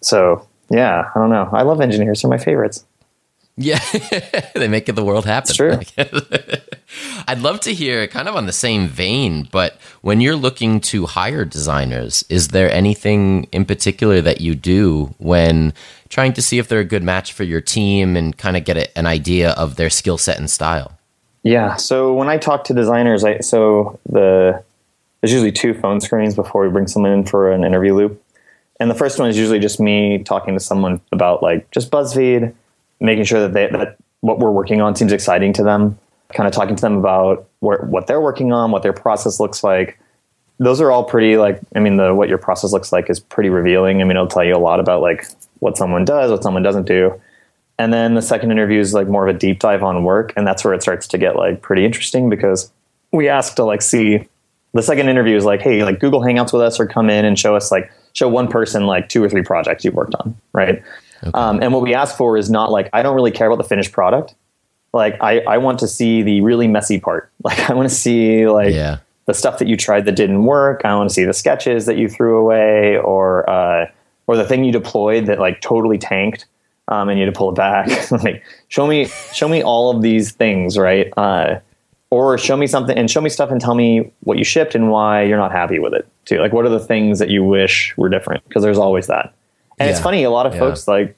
So 0.00 0.48
yeah, 0.70 1.10
I 1.14 1.18
don't 1.18 1.30
know. 1.30 1.50
I 1.52 1.62
love 1.62 1.82
engineers; 1.82 2.22
they're 2.22 2.30
my 2.30 2.38
favorites. 2.38 2.86
Yeah, 3.56 3.78
they 4.54 4.66
make 4.66 4.86
the 4.86 5.04
world 5.04 5.26
happen. 5.26 5.84
I'd 7.28 7.40
love 7.40 7.60
to 7.60 7.72
hear, 7.72 8.06
kind 8.08 8.28
of 8.28 8.34
on 8.34 8.46
the 8.46 8.52
same 8.52 8.88
vein, 8.88 9.48
but 9.50 9.78
when 10.02 10.20
you're 10.20 10.36
looking 10.36 10.80
to 10.80 11.06
hire 11.06 11.44
designers, 11.44 12.24
is 12.28 12.48
there 12.48 12.70
anything 12.70 13.44
in 13.52 13.64
particular 13.64 14.20
that 14.20 14.40
you 14.40 14.54
do 14.56 15.14
when 15.18 15.72
trying 16.08 16.32
to 16.32 16.42
see 16.42 16.58
if 16.58 16.68
they're 16.68 16.80
a 16.80 16.84
good 16.84 17.04
match 17.04 17.32
for 17.32 17.44
your 17.44 17.60
team 17.60 18.16
and 18.16 18.36
kind 18.36 18.56
of 18.56 18.64
get 18.64 18.76
a, 18.76 18.98
an 18.98 19.06
idea 19.06 19.50
of 19.52 19.76
their 19.76 19.90
skill 19.90 20.18
set 20.18 20.38
and 20.38 20.50
style? 20.50 20.98
Yeah. 21.44 21.76
So 21.76 22.12
when 22.12 22.28
I 22.28 22.38
talk 22.38 22.64
to 22.64 22.74
designers, 22.74 23.22
I 23.22 23.38
so 23.38 24.00
the 24.06 24.64
there's 25.20 25.32
usually 25.32 25.52
two 25.52 25.74
phone 25.74 26.00
screens 26.00 26.34
before 26.34 26.62
we 26.62 26.70
bring 26.70 26.86
someone 26.86 27.12
in 27.12 27.24
for 27.24 27.52
an 27.52 27.64
interview 27.64 27.94
loop. 27.94 28.22
And 28.80 28.90
the 28.90 28.94
first 28.94 29.18
one 29.18 29.28
is 29.28 29.38
usually 29.38 29.60
just 29.60 29.78
me 29.78 30.22
talking 30.24 30.54
to 30.54 30.60
someone 30.60 31.00
about 31.12 31.42
like 31.42 31.70
just 31.70 31.90
BuzzFeed, 31.90 32.52
making 33.00 33.24
sure 33.24 33.40
that 33.40 33.52
they, 33.52 33.66
that 33.66 33.96
what 34.20 34.38
we're 34.38 34.50
working 34.50 34.80
on 34.80 34.96
seems 34.96 35.12
exciting 35.12 35.52
to 35.52 35.62
them, 35.62 35.98
kind 36.34 36.46
of 36.46 36.52
talking 36.52 36.74
to 36.74 36.80
them 36.80 36.96
about 36.96 37.46
where, 37.60 37.78
what 37.80 38.06
they're 38.06 38.20
working 38.20 38.52
on, 38.52 38.70
what 38.70 38.82
their 38.82 38.92
process 38.92 39.38
looks 39.38 39.62
like. 39.62 39.98
Those 40.58 40.80
are 40.80 40.90
all 40.90 41.04
pretty 41.04 41.36
like 41.36 41.60
I 41.74 41.80
mean 41.80 41.96
the 41.96 42.14
what 42.14 42.28
your 42.28 42.38
process 42.38 42.72
looks 42.72 42.92
like 42.92 43.10
is 43.10 43.20
pretty 43.20 43.50
revealing. 43.50 44.00
I 44.00 44.04
mean 44.04 44.12
it'll 44.12 44.28
tell 44.28 44.44
you 44.44 44.54
a 44.54 44.58
lot 44.58 44.80
about 44.80 45.02
like 45.02 45.26
what 45.58 45.76
someone 45.76 46.04
does, 46.04 46.30
what 46.30 46.42
someone 46.42 46.62
doesn't 46.62 46.86
do. 46.86 47.20
And 47.76 47.92
then 47.92 48.14
the 48.14 48.22
second 48.22 48.52
interview 48.52 48.78
is 48.78 48.94
like 48.94 49.08
more 49.08 49.28
of 49.28 49.34
a 49.34 49.38
deep 49.38 49.58
dive 49.58 49.82
on 49.82 50.04
work 50.04 50.32
and 50.36 50.46
that's 50.46 50.64
where 50.64 50.72
it 50.72 50.80
starts 50.80 51.08
to 51.08 51.18
get 51.18 51.36
like 51.36 51.60
pretty 51.60 51.84
interesting 51.84 52.30
because 52.30 52.72
we 53.12 53.28
ask 53.28 53.56
to 53.56 53.64
like 53.64 53.82
see 53.82 54.28
the 54.74 54.82
second 54.82 55.08
interview 55.08 55.36
is 55.36 55.44
like 55.44 55.60
hey 55.60 55.84
like 55.84 55.98
Google 55.98 56.20
Hangouts 56.20 56.52
with 56.52 56.62
us 56.62 56.78
or 56.78 56.86
come 56.86 57.10
in 57.10 57.24
and 57.24 57.38
show 57.38 57.56
us 57.56 57.70
like 57.72 57.90
show 58.14 58.28
one 58.28 58.48
person 58.48 58.86
like 58.86 59.08
two 59.08 59.22
or 59.22 59.28
three 59.28 59.42
projects 59.42 59.84
you've 59.84 59.94
worked 59.94 60.14
on, 60.20 60.36
right? 60.52 60.82
Okay. 61.24 61.38
Um, 61.38 61.62
and 61.62 61.72
what 61.72 61.82
we 61.82 61.94
ask 61.94 62.16
for 62.16 62.36
is 62.36 62.50
not 62.50 62.70
like 62.70 62.90
I 62.92 63.02
don't 63.02 63.14
really 63.14 63.30
care 63.30 63.46
about 63.46 63.58
the 63.62 63.68
finished 63.68 63.92
product. 63.92 64.34
Like 64.92 65.16
I, 65.20 65.40
I 65.40 65.58
want 65.58 65.80
to 65.80 65.88
see 65.88 66.22
the 66.22 66.40
really 66.40 66.68
messy 66.68 66.98
part. 66.98 67.30
Like 67.44 67.68
I 67.68 67.74
want 67.74 67.88
to 67.88 67.94
see 67.94 68.48
like 68.48 68.72
yeah. 68.72 68.98
the 69.26 69.34
stuff 69.34 69.58
that 69.58 69.68
you 69.68 69.76
tried 69.76 70.06
that 70.06 70.12
didn't 70.12 70.44
work. 70.44 70.80
I 70.84 70.94
want 70.96 71.10
to 71.10 71.14
see 71.14 71.24
the 71.24 71.34
sketches 71.34 71.84
that 71.84 71.98
you 71.98 72.08
threw 72.08 72.38
away, 72.38 72.96
or 72.96 73.48
uh, 73.50 73.90
or 74.26 74.36
the 74.36 74.44
thing 74.44 74.64
you 74.64 74.72
deployed 74.72 75.26
that 75.26 75.38
like 75.38 75.60
totally 75.60 75.98
tanked, 75.98 76.46
um, 76.88 77.10
and 77.10 77.18
you 77.18 77.26
had 77.26 77.34
to 77.34 77.38
pull 77.38 77.50
it 77.50 77.54
back. 77.54 78.10
like 78.24 78.42
show 78.68 78.86
me 78.86 79.06
show 79.34 79.46
me 79.46 79.62
all 79.62 79.94
of 79.94 80.00
these 80.00 80.32
things, 80.32 80.78
right? 80.78 81.12
Uh, 81.18 81.60
or 82.08 82.38
show 82.38 82.56
me 82.56 82.66
something 82.66 82.96
and 82.96 83.10
show 83.10 83.20
me 83.20 83.28
stuff 83.28 83.50
and 83.50 83.60
tell 83.60 83.74
me 83.74 84.10
what 84.20 84.38
you 84.38 84.44
shipped 84.44 84.74
and 84.74 84.90
why 84.90 85.22
you're 85.22 85.36
not 85.36 85.50
happy 85.50 85.80
with 85.80 85.92
it 85.92 86.08
too. 86.24 86.38
Like 86.38 86.52
what 86.52 86.64
are 86.64 86.70
the 86.70 86.78
things 86.78 87.18
that 87.18 87.28
you 87.28 87.42
wish 87.42 87.94
were 87.96 88.08
different? 88.08 88.46
Because 88.48 88.62
there's 88.62 88.78
always 88.78 89.08
that. 89.08 89.34
And 89.78 89.88
yeah. 89.88 89.92
it's 89.92 90.00
funny, 90.00 90.22
a 90.22 90.30
lot 90.30 90.46
of 90.46 90.54
yeah. 90.54 90.60
folks 90.60 90.86
like 90.88 91.16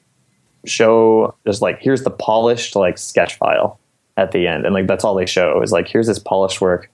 show 0.65 1.35
just 1.45 1.61
like 1.61 1.79
here's 1.79 2.03
the 2.03 2.09
polished 2.09 2.75
like 2.75 2.97
sketch 2.97 3.35
file 3.37 3.79
at 4.17 4.31
the 4.31 4.47
end. 4.47 4.65
And 4.65 4.73
like 4.73 4.87
that's 4.87 5.03
all 5.03 5.15
they 5.15 5.25
show 5.25 5.61
is 5.61 5.71
like 5.71 5.87
here's 5.87 6.07
this 6.07 6.19
polished 6.19 6.61
work. 6.61 6.89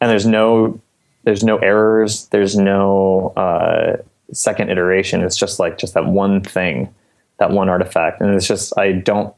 And 0.00 0.10
there's 0.10 0.26
no 0.26 0.80
there's 1.24 1.44
no 1.44 1.58
errors, 1.58 2.26
there's 2.28 2.56
no 2.56 3.32
uh, 3.36 3.96
second 4.32 4.70
iteration. 4.70 5.22
It's 5.22 5.36
just 5.36 5.58
like 5.58 5.76
just 5.76 5.94
that 5.94 6.06
one 6.06 6.42
thing, 6.42 6.94
that 7.38 7.50
one 7.50 7.68
artifact. 7.68 8.20
And 8.20 8.34
it's 8.34 8.46
just 8.46 8.76
I 8.78 8.92
don't 8.92 9.34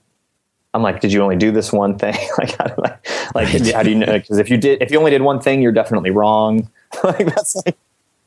I'm 0.73 0.83
like, 0.83 1.01
did 1.01 1.13
you 1.13 1.23
only 1.23 1.37
do 1.37 1.51
this 1.51 1.73
one 1.73 1.99
thing? 1.99 2.15
like, 2.39 2.57
how 2.57 2.67
do 2.67 2.83
I, 2.85 2.99
like, 3.35 3.49
how 3.73 3.83
do 3.83 3.91
you 3.91 3.97
know? 3.97 4.19
Because 4.19 4.39
if 4.39 4.49
you 4.49 4.57
did, 4.57 4.81
if 4.81 4.91
you 4.91 4.99
only 4.99 5.11
did 5.11 5.23
one 5.23 5.41
thing, 5.41 5.63
you're 5.63 5.73
definitely 5.73 6.11
wrong. 6.11 6.71
like, 7.05 7.27
that's 7.27 7.57
like, 7.67 7.77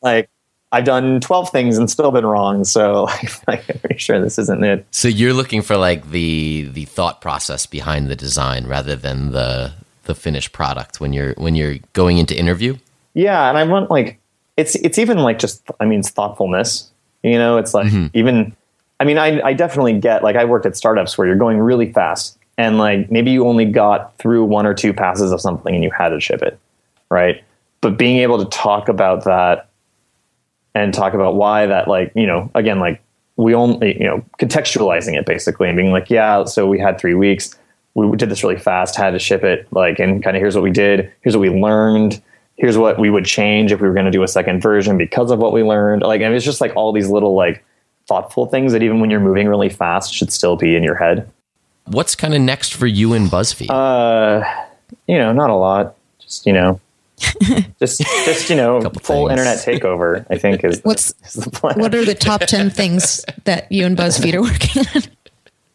like, 0.01 0.29
I've 0.73 0.85
done 0.85 1.19
12 1.19 1.51
things 1.51 1.77
and 1.77 1.87
still 1.87 2.11
been 2.11 2.25
wrong. 2.25 2.63
So 2.63 3.03
like, 3.47 3.69
I'm 3.69 3.79
pretty 3.79 3.99
sure 3.99 4.19
this 4.19 4.39
isn't 4.39 4.63
it. 4.63 4.85
So 4.89 5.07
you're 5.07 5.33
looking 5.33 5.61
for 5.61 5.77
like 5.77 6.09
the, 6.09 6.67
the 6.73 6.85
thought 6.85 7.21
process 7.21 7.67
behind 7.67 8.09
the 8.09 8.15
design 8.15 8.65
rather 8.65 8.95
than 8.95 9.31
the, 9.31 9.73
the 10.05 10.15
finished 10.15 10.51
product 10.51 10.99
when 10.99 11.13
you're, 11.13 11.33
when 11.35 11.53
you're 11.53 11.77
going 11.93 12.17
into 12.17 12.37
interview. 12.37 12.75
Yeah. 13.13 13.47
And 13.47 13.57
I 13.57 13.63
want 13.65 13.91
like, 13.91 14.19
it's, 14.57 14.73
it's 14.75 14.97
even 14.97 15.19
like 15.19 15.37
just, 15.37 15.61
I 15.79 15.85
mean, 15.85 15.99
it's 15.99 16.09
thoughtfulness, 16.09 16.91
you 17.21 17.37
know, 17.37 17.57
it's 17.57 17.75
like 17.75 17.87
mm-hmm. 17.87 18.07
even, 18.15 18.55
I 18.99 19.03
mean, 19.05 19.19
I, 19.19 19.41
I 19.41 19.53
definitely 19.53 19.99
get 19.99 20.23
like 20.23 20.35
I 20.35 20.43
worked 20.45 20.65
at 20.65 20.75
startups 20.75 21.17
where 21.19 21.27
you're 21.27 21.35
going 21.35 21.59
really 21.59 21.93
fast 21.93 22.39
and 22.57 22.79
like 22.79 23.11
maybe 23.11 23.29
you 23.29 23.47
only 23.47 23.65
got 23.65 24.17
through 24.17 24.45
one 24.45 24.65
or 24.65 24.73
two 24.73 24.91
passes 24.91 25.31
of 25.31 25.39
something 25.39 25.75
and 25.75 25.83
you 25.83 25.91
had 25.91 26.09
to 26.09 26.19
ship 26.19 26.41
it, 26.41 26.59
right? 27.09 27.43
But 27.81 27.97
being 27.97 28.17
able 28.17 28.43
to 28.43 28.45
talk 28.45 28.89
about 28.89 29.23
that 29.25 29.69
and 30.75 30.93
talk 30.93 31.13
about 31.13 31.35
why 31.35 31.65
that, 31.65 31.87
like, 31.87 32.11
you 32.15 32.27
know, 32.27 32.49
again, 32.55 32.79
like 32.79 33.01
we 33.35 33.53
only, 33.53 33.97
you 33.97 34.05
know, 34.05 34.23
contextualizing 34.39 35.17
it 35.17 35.25
basically 35.25 35.67
and 35.67 35.77
being 35.77 35.91
like, 35.91 36.09
yeah, 36.09 36.45
so 36.45 36.67
we 36.67 36.79
had 36.79 36.99
three 36.99 37.13
weeks, 37.13 37.57
we 37.95 38.15
did 38.17 38.29
this 38.29 38.43
really 38.43 38.57
fast, 38.57 38.95
had 38.95 39.11
to 39.11 39.19
ship 39.19 39.43
it, 39.43 39.67
like, 39.71 39.99
and 39.99 40.23
kind 40.23 40.35
of 40.35 40.41
here's 40.41 40.55
what 40.55 40.63
we 40.63 40.71
did, 40.71 41.11
here's 41.21 41.35
what 41.35 41.41
we 41.41 41.49
learned, 41.49 42.21
here's 42.57 42.77
what 42.77 42.99
we 42.99 43.09
would 43.09 43.25
change 43.25 43.71
if 43.71 43.81
we 43.81 43.87
were 43.87 43.93
going 43.93 44.05
to 44.05 44.11
do 44.11 44.23
a 44.23 44.27
second 44.27 44.61
version 44.61 44.97
because 44.97 45.31
of 45.31 45.39
what 45.39 45.53
we 45.53 45.63
learned. 45.63 46.01
Like, 46.03 46.21
I 46.21 46.25
mean, 46.25 46.35
it's 46.35 46.45
just 46.45 46.61
like 46.61 46.75
all 46.75 46.91
these 46.91 47.09
little 47.09 47.35
like 47.35 47.63
thoughtful 48.07 48.45
things 48.47 48.71
that 48.73 48.83
even 48.83 48.99
when 48.99 49.09
you're 49.09 49.19
moving 49.19 49.47
really 49.47 49.69
fast 49.69 50.13
should 50.13 50.31
still 50.31 50.55
be 50.55 50.75
in 50.75 50.83
your 50.83 50.95
head. 50.95 51.29
What's 51.85 52.15
kind 52.15 52.33
of 52.33 52.41
next 52.41 52.73
for 52.73 52.87
you 52.87 53.13
in 53.13 53.25
BuzzFeed? 53.25 53.69
Uh, 53.69 54.43
you 55.07 55.17
know, 55.17 55.33
not 55.33 55.49
a 55.49 55.55
lot. 55.55 55.95
Just 56.19 56.45
you 56.45 56.53
know, 56.53 56.79
just 57.79 58.01
just 58.01 58.49
you 58.49 58.55
know, 58.55 58.81
full 59.01 59.27
things. 59.27 59.39
internet 59.39 59.57
takeover. 59.57 60.25
I 60.29 60.37
think 60.37 60.63
is 60.63 60.79
what's 60.83 61.13
is 61.25 61.33
the 61.33 61.49
plan. 61.49 61.79
What 61.79 61.93
are 61.95 62.05
the 62.05 62.15
top 62.15 62.41
ten 62.41 62.69
things 62.69 63.23
that 63.45 63.71
you 63.71 63.85
and 63.85 63.97
BuzzFeed 63.97 64.33
are 64.33 64.41
working 64.41 64.85
on? 64.95 65.03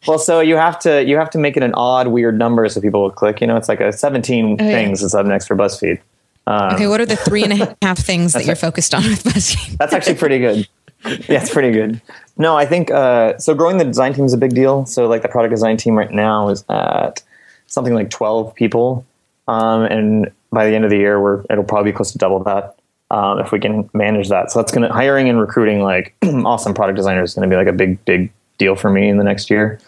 Well, 0.07 0.19
so 0.19 0.39
you 0.39 0.55
have 0.55 0.79
to 0.79 1.03
you 1.03 1.17
have 1.17 1.29
to 1.31 1.37
make 1.37 1.57
it 1.57 1.63
an 1.63 1.73
odd, 1.73 2.07
weird 2.07 2.37
number 2.37 2.67
so 2.69 2.81
people 2.81 3.01
will 3.01 3.11
click. 3.11 3.41
You 3.41 3.47
know, 3.47 3.57
it's 3.57 3.69
like 3.69 3.81
a 3.81 3.91
seventeen 3.91 4.53
oh, 4.53 4.57
things 4.57 5.03
is 5.03 5.13
up 5.13 5.25
next 5.25 5.47
for 5.47 5.55
BuzzFeed. 5.55 5.99
Um, 6.47 6.73
okay, 6.73 6.87
what 6.87 6.99
are 6.99 7.05
the 7.05 7.15
three 7.15 7.43
and 7.43 7.53
a 7.53 7.77
half 7.81 7.99
things 7.99 8.33
that 8.33 8.45
you're 8.45 8.55
focused 8.55 8.95
on 8.95 9.03
with 9.03 9.23
BuzzFeed? 9.23 9.77
That's 9.77 9.93
actually 9.93 10.15
pretty 10.15 10.39
good. 10.39 10.67
yeah, 11.05 11.41
it's 11.41 11.51
pretty 11.51 11.71
good. 11.71 12.01
No, 12.37 12.57
I 12.57 12.65
think 12.65 12.91
uh, 12.91 13.37
so. 13.37 13.53
Growing 13.53 13.77
the 13.77 13.85
design 13.85 14.13
team 14.13 14.25
is 14.25 14.33
a 14.33 14.37
big 14.37 14.53
deal. 14.53 14.85
So, 14.85 15.07
like 15.07 15.21
the 15.21 15.29
product 15.29 15.51
design 15.51 15.77
team 15.77 15.95
right 15.95 16.11
now 16.11 16.49
is 16.49 16.65
at 16.69 17.21
something 17.67 17.93
like 17.93 18.09
twelve 18.09 18.55
people, 18.55 19.05
um, 19.47 19.83
and 19.83 20.31
by 20.51 20.67
the 20.67 20.75
end 20.75 20.83
of 20.83 20.89
the 20.89 20.97
year, 20.97 21.21
we're 21.21 21.43
it'll 21.49 21.63
probably 21.63 21.91
be 21.91 21.95
close 21.95 22.11
to 22.11 22.17
double 22.17 22.43
that 22.43 22.77
um, 23.11 23.39
if 23.39 23.51
we 23.51 23.59
can 23.59 23.89
manage 23.93 24.29
that. 24.29 24.51
So 24.51 24.59
that's 24.59 24.71
going 24.71 24.87
to 24.87 24.93
hiring 24.93 25.29
and 25.29 25.39
recruiting 25.39 25.81
like 25.81 26.15
awesome 26.23 26.73
product 26.73 26.97
designers 26.97 27.31
is 27.31 27.35
going 27.35 27.49
to 27.49 27.53
be 27.53 27.57
like 27.57 27.67
a 27.67 27.75
big 27.75 28.03
big 28.05 28.31
deal 28.57 28.75
for 28.75 28.89
me 28.89 29.09
in 29.09 29.17
the 29.17 29.23
next 29.23 29.49
year. 29.49 29.79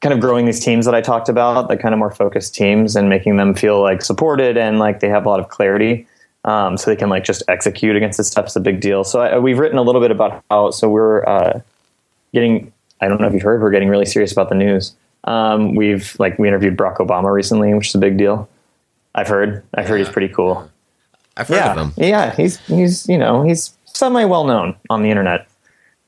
Kind 0.00 0.14
of 0.14 0.20
growing 0.20 0.46
these 0.46 0.64
teams 0.64 0.86
that 0.86 0.94
I 0.94 1.02
talked 1.02 1.28
about, 1.28 1.68
the 1.68 1.76
kind 1.76 1.94
of 1.94 1.98
more 1.98 2.10
focused 2.10 2.54
teams, 2.54 2.96
and 2.96 3.08
making 3.08 3.36
them 3.36 3.54
feel 3.54 3.82
like 3.82 4.02
supported 4.02 4.56
and 4.56 4.78
like 4.78 5.00
they 5.00 5.08
have 5.08 5.26
a 5.26 5.28
lot 5.28 5.40
of 5.40 5.48
clarity 5.48 6.06
um, 6.44 6.76
so 6.76 6.90
they 6.90 6.96
can 6.96 7.08
like 7.08 7.24
just 7.24 7.42
execute 7.48 7.96
against 7.96 8.16
the 8.16 8.42
is 8.42 8.56
a 8.56 8.60
big 8.60 8.80
deal. 8.80 9.04
So 9.04 9.20
I, 9.20 9.38
we've 9.38 9.58
written 9.58 9.78
a 9.78 9.82
little 9.82 10.00
bit 10.00 10.10
about 10.10 10.42
how 10.50 10.70
so 10.70 10.88
we're 10.88 11.24
uh, 11.26 11.60
getting. 12.32 12.72
I 13.02 13.08
don't 13.08 13.20
know 13.20 13.26
if 13.26 13.32
you've 13.32 13.42
heard, 13.42 13.62
we're 13.62 13.70
getting 13.70 13.88
really 13.88 14.04
serious 14.04 14.30
about 14.30 14.50
the 14.50 14.54
news. 14.54 14.94
Um, 15.24 15.74
we've 15.74 16.16
like 16.18 16.38
we 16.38 16.48
interviewed 16.48 16.76
Barack 16.76 16.98
Obama 16.98 17.32
recently, 17.32 17.72
which 17.74 17.88
is 17.88 17.94
a 17.94 17.98
big 17.98 18.16
deal. 18.16 18.48
I've 19.14 19.28
heard. 19.28 19.64
I've 19.74 19.86
heard 19.86 19.98
he's 19.98 20.08
pretty 20.08 20.32
cool. 20.32 20.70
I've 21.36 21.48
heard 21.48 21.56
yeah, 21.56 21.72
of 21.72 21.78
him. 21.78 21.92
Yeah, 21.96 22.34
he's 22.34 22.58
he's 22.66 23.08
you 23.08 23.18
know 23.18 23.42
he's 23.42 23.76
semi 23.84 24.24
well 24.24 24.44
known 24.44 24.76
on 24.88 25.02
the 25.02 25.10
internet. 25.10 25.46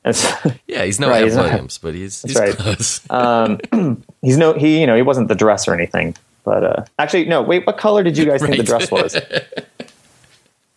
yeah, 0.67 0.85
he's 0.85 0.99
no 0.99 1.09
right, 1.09 1.23
Ed 1.23 1.37
Williams, 1.37 1.79
not, 1.81 1.89
but 1.89 1.95
he's, 1.95 2.23
he's 2.23 2.35
right. 2.35 2.57
close. 2.57 3.01
um, 3.11 3.61
he's 4.23 4.37
no 4.37 4.53
he 4.53 4.81
you 4.81 4.87
know 4.87 4.97
he 4.97 5.03
wasn't 5.03 5.29
the 5.29 5.35
dress 5.35 5.69
or 5.69 5.75
anything, 5.75 6.17
but 6.45 6.65
uh, 6.65 6.85
actually 6.99 7.25
no. 7.27 7.43
Wait, 7.43 7.67
what 7.67 7.79
color 7.79 8.03
did 8.03 8.19
you 8.19 8.25
guys 8.25 8.43
right. 8.43 8.49
think 8.49 8.59
the 8.59 8.67
dress 8.67 8.91
was? 8.91 9.17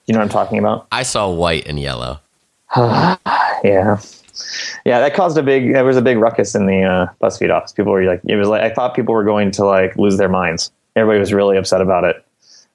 You 0.07 0.13
know 0.13 0.19
what 0.19 0.25
I'm 0.25 0.29
talking 0.29 0.59
about? 0.59 0.87
I 0.91 1.01
saw 1.01 1.31
white 1.31 1.67
and 1.67 1.79
yellow. 1.79 2.19
yeah, 2.77 3.17
yeah. 3.63 4.99
That 4.99 5.15
caused 5.15 5.37
a 5.37 5.43
big. 5.43 5.73
There 5.73 5.83
was 5.83 5.97
a 5.97 6.01
big 6.01 6.17
ruckus 6.17 6.53
in 6.53 6.67
the 6.67 6.83
uh, 6.83 7.07
BuzzFeed 7.19 7.51
office. 7.51 7.71
People 7.71 7.91
were 7.91 8.03
like, 8.03 8.21
it 8.25 8.35
was 8.35 8.47
like 8.47 8.61
I 8.61 8.69
thought 8.71 8.95
people 8.95 9.15
were 9.15 9.23
going 9.23 9.49
to 9.51 9.65
like 9.65 9.95
lose 9.95 10.17
their 10.17 10.29
minds. 10.29 10.71
Everybody 10.95 11.19
was 11.19 11.33
really 11.33 11.57
upset 11.57 11.81
about 11.81 12.03
it. 12.03 12.25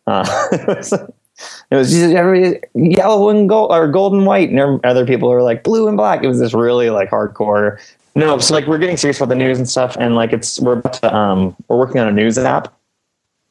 Uh, 0.07 0.49
it 0.53 0.67
was, 0.67 0.93
it 0.93 1.75
was 1.75 1.91
just 1.91 2.15
every 2.15 2.61
yellow 2.75 3.31
and 3.31 3.49
gold 3.49 3.71
or 3.73 3.89
gold 3.89 4.13
and 4.13 4.27
white, 4.27 4.51
and 4.51 4.85
other 4.85 5.07
people 5.07 5.29
were 5.29 5.43
like 5.43 5.65
blue 5.65 5.89
and 5.89 5.97
black. 5.97 6.23
It 6.23 6.29
was 6.29 6.39
this 6.39 6.55
really 6.55 6.91
like 6.91 7.11
hardcore. 7.11 7.79
No, 8.15 8.39
so 8.39 8.55
like 8.55 8.67
we're 8.67 8.79
getting 8.79 8.97
serious 8.97 9.19
about 9.19 9.29
the 9.29 9.37
news 9.37 9.59
and 9.59 9.69
stuff, 9.69 9.97
and 9.99 10.15
like 10.15 10.33
it's 10.33 10.61
we're 10.61 10.79
about 10.79 10.95
to, 10.95 11.15
um 11.15 11.57
we're 11.69 11.79
working 11.79 12.01
on 12.01 12.09
a 12.09 12.13
news 12.13 12.37
app, 12.39 12.75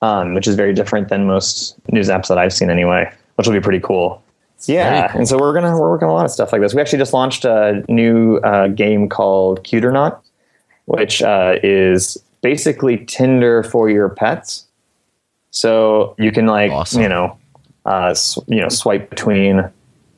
um, 0.02 0.34
which 0.34 0.48
is 0.48 0.56
very 0.56 0.74
different 0.74 1.10
than 1.10 1.26
most 1.26 1.76
news 1.92 2.10
apps 2.10 2.28
that 2.28 2.38
I've 2.38 2.54
seen 2.54 2.70
anyway 2.70 3.12
which 3.40 3.48
will 3.48 3.54
be 3.54 3.62
pretty 3.62 3.80
cool. 3.80 4.22
Yeah, 4.66 5.08
cool. 5.08 5.20
and 5.20 5.28
so 5.30 5.38
we're 5.38 5.54
gonna 5.54 5.72
we're 5.72 5.90
working 5.90 6.10
on 6.10 6.12
a 6.12 6.14
lot 6.14 6.26
of 6.26 6.32
stuff 6.32 6.52
like 6.52 6.60
this. 6.60 6.74
We 6.74 6.82
actually 6.82 7.00
just 7.00 7.14
launched 7.14 7.46
a 7.46 7.86
new 7.88 8.36
uh, 8.40 8.68
game 8.68 9.08
called 9.08 9.64
Cute 9.64 9.86
or 9.86 9.94
Not, 9.94 10.22
which 10.88 11.22
uh, 11.24 11.56
is 11.64 12.22
basically 12.42 13.06
Tinder 13.06 13.64
for 13.64 13.90
your 13.90 14.10
pets. 14.10 14.66
So 15.52 16.16
you 16.18 16.32
can 16.32 16.46
like 16.46 16.72
awesome. 16.72 17.02
you 17.02 17.10
know 17.10 17.38
uh, 17.86 18.14
sw- 18.14 18.48
you 18.48 18.62
know 18.62 18.70
swipe 18.70 19.10
between 19.10 19.58